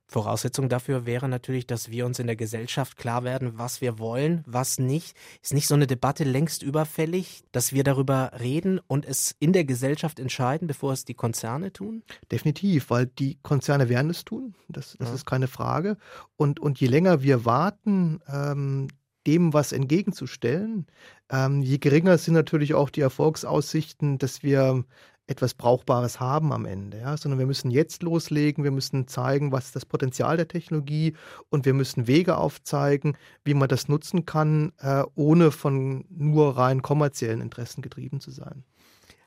Voraussetzung 0.07 0.69
dafür 0.69 1.07
wäre 1.07 1.29
natürlich, 1.29 1.67
dass 1.67 1.91
wir 1.91 2.07
uns 2.07 2.19
in 2.19 2.27
der 2.27 2.37
Gesellschaft 2.37 2.97
klar 2.97 3.25
werden, 3.25 3.59
was 3.59 3.81
wir 3.81 3.99
wollen, 3.99 4.45
was 4.47 4.79
nicht. 4.79 5.17
Ist 5.43 5.55
nicht 5.55 5.67
so 5.67 5.75
eine 5.75 5.87
Debatte 5.87 6.25
längst 6.25 6.63
überfällig, 6.63 7.43
dass 7.53 7.73
wir 7.73 7.85
darüber 7.85 8.33
reden 8.39 8.81
und 8.87 9.07
es 9.07 9.35
in 9.39 9.53
der 9.53 9.65
Gesellschaft 9.65 10.21
entscheiden, 10.21 10.69
bevor 10.69 10.93
es 10.93 11.05
die 11.05 11.15
Konzerne 11.15 11.73
tun? 11.73 12.03
Definitiv, 12.31 12.91
weil 12.91 13.07
die 13.07 13.39
Konzerne 13.43 13.89
werden 13.89 14.11
es 14.11 14.25
tun. 14.25 14.55
Das, 14.69 14.97
das 14.99 15.09
ja. 15.09 15.15
ist 15.15 15.27
keine 15.27 15.49
Frage. 15.49 15.97
Und, 16.37 16.61
und 16.61 16.81
je 16.81 16.87
länger 16.87 17.23
wir 17.23 17.45
warten, 17.45 18.21
ähm, 18.29 18.89
dem 19.27 19.55
was 19.55 19.73
entgegenzustellen, 19.73 20.87
ähm, 21.31 21.63
je 21.63 21.79
geringer 21.79 22.19
sind 22.19 22.35
natürlich 22.35 22.75
auch 22.75 22.91
die 22.91 23.01
Erfolgsaussichten, 23.01 24.19
dass 24.19 24.43
wir 24.43 24.85
etwas 25.27 25.55
Brauchbares 25.55 26.21
haben 26.21 26.53
am 26.53 26.67
Ende, 26.67 26.99
ja, 26.99 27.17
sondern 27.17 27.39
wir 27.39 27.47
müssen 27.47 27.71
jetzt 27.71 28.03
loslegen, 28.03 28.63
wir 28.63 28.71
müssen 28.71 29.09
zeigen, 29.09 29.53
was 29.53 29.67
ist 29.67 29.77
das 29.77 29.87
Potenzial 29.87 30.37
der 30.37 30.49
Technologie 30.49 31.15
und 31.49 31.65
wir 31.65 31.73
müssen 31.73 32.07
Wege 32.07 32.37
aufzeigen, 32.37 33.17
wie 33.45 33.55
man 33.55 33.69
das 33.69 33.89
nutzen 33.89 34.27
kann, 34.27 34.73
äh, 34.79 35.03
ohne 35.15 35.51
von 35.51 36.05
nur 36.11 36.57
rein 36.59 36.83
kommerziellen 36.83 37.41
Interessen 37.41 37.81
getrieben 37.81 38.21
zu 38.21 38.31
sein. 38.31 38.65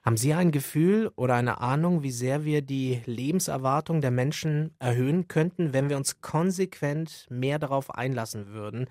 Haben 0.03 0.17
Sie 0.17 0.33
ein 0.33 0.51
Gefühl 0.51 1.12
oder 1.15 1.36
eine 1.36 1.60
Ahnung, 1.60 2.01
wie 2.01 2.12
sehr 2.12 2.45
wir 2.45 2.62
die 2.62 3.01
Lebenserwartung 3.05 3.99
der 3.99 4.12
Menschen 4.12 4.73
erhöhen 4.79 5.27
könnten, 5.27 5.73
wenn 5.73 5.89
wir 5.89 5.97
uns 5.97 6.21
konsequent 6.21 7.27
mehr 7.29 7.60
darauf 7.60 7.93
einlassen 7.93 8.47
würden, 8.47 8.89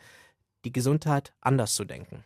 die 0.67 0.73
Gesundheit 0.73 1.33
anders 1.41 1.75
zu 1.75 1.87
denken? 1.87 2.25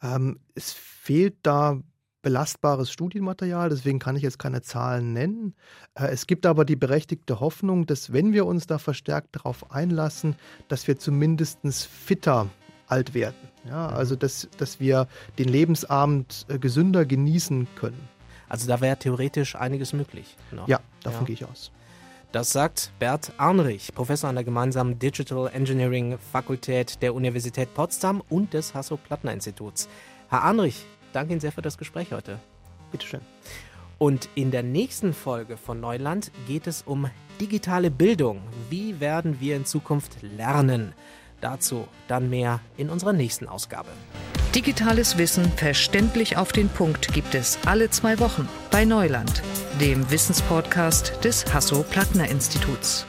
Ähm, 0.00 0.40
es 0.54 0.72
fehlt 0.72 1.36
da 1.42 1.82
belastbares 2.24 2.90
Studienmaterial, 2.90 3.68
deswegen 3.68 4.00
kann 4.00 4.16
ich 4.16 4.22
jetzt 4.22 4.40
keine 4.40 4.62
Zahlen 4.62 5.12
nennen. 5.12 5.54
Äh, 5.94 6.06
es 6.06 6.26
gibt 6.26 6.46
aber 6.46 6.64
die 6.64 6.74
berechtigte 6.74 7.38
Hoffnung, 7.38 7.86
dass 7.86 8.12
wenn 8.12 8.32
wir 8.32 8.46
uns 8.46 8.66
da 8.66 8.78
verstärkt 8.78 9.36
darauf 9.36 9.70
einlassen, 9.70 10.34
dass 10.66 10.88
wir 10.88 10.98
zumindest 10.98 11.60
fitter 11.86 12.48
alt 12.88 13.14
werden. 13.14 13.36
Ja, 13.68 13.88
mhm. 13.88 13.94
also 13.94 14.16
dass, 14.16 14.48
dass 14.58 14.80
wir 14.80 15.06
den 15.38 15.48
Lebensabend 15.48 16.46
äh, 16.48 16.58
gesünder 16.58 17.04
genießen 17.04 17.68
können. 17.76 18.08
Also 18.48 18.66
da 18.66 18.80
wäre 18.80 18.96
theoretisch 18.96 19.54
einiges 19.54 19.92
möglich. 19.92 20.36
Noch. 20.50 20.66
Ja, 20.66 20.80
davon 21.02 21.20
ja. 21.20 21.26
gehe 21.26 21.34
ich 21.34 21.44
aus. 21.44 21.70
Das 22.32 22.50
sagt 22.50 22.90
Bert 22.98 23.32
Arnrich, 23.36 23.94
Professor 23.94 24.28
an 24.28 24.34
der 24.34 24.44
gemeinsamen 24.44 24.98
Digital 24.98 25.50
Engineering 25.52 26.18
Fakultät 26.32 27.00
der 27.00 27.14
Universität 27.14 27.72
Potsdam 27.74 28.22
und 28.28 28.54
des 28.54 28.74
Hasso-Plattner-Instituts. 28.74 29.88
Herr 30.30 30.42
Arnrich, 30.42 30.84
danke 31.14 31.32
Ihnen 31.32 31.40
sehr 31.40 31.52
für 31.52 31.62
das 31.62 31.78
Gespräch 31.78 32.12
heute. 32.12 32.38
Bitteschön. 32.92 33.20
Und 33.98 34.28
in 34.34 34.50
der 34.50 34.62
nächsten 34.62 35.14
Folge 35.14 35.56
von 35.56 35.80
Neuland 35.80 36.30
geht 36.46 36.66
es 36.66 36.82
um 36.82 37.08
digitale 37.40 37.90
Bildung. 37.90 38.42
Wie 38.68 39.00
werden 39.00 39.40
wir 39.40 39.56
in 39.56 39.64
Zukunft 39.64 40.22
lernen? 40.22 40.92
Dazu 41.40 41.86
dann 42.08 42.30
mehr 42.30 42.60
in 42.76 42.90
unserer 42.90 43.12
nächsten 43.12 43.48
Ausgabe. 43.48 43.90
Digitales 44.54 45.18
Wissen 45.18 45.50
verständlich 45.52 46.36
auf 46.36 46.52
den 46.52 46.68
Punkt 46.68 47.12
gibt 47.12 47.34
es 47.34 47.58
alle 47.66 47.90
zwei 47.90 48.18
Wochen 48.20 48.48
bei 48.70 48.84
Neuland, 48.84 49.42
dem 49.80 50.08
Wissenspodcast 50.10 51.24
des 51.24 51.52
Hasso-Plattner-Instituts. 51.52 53.04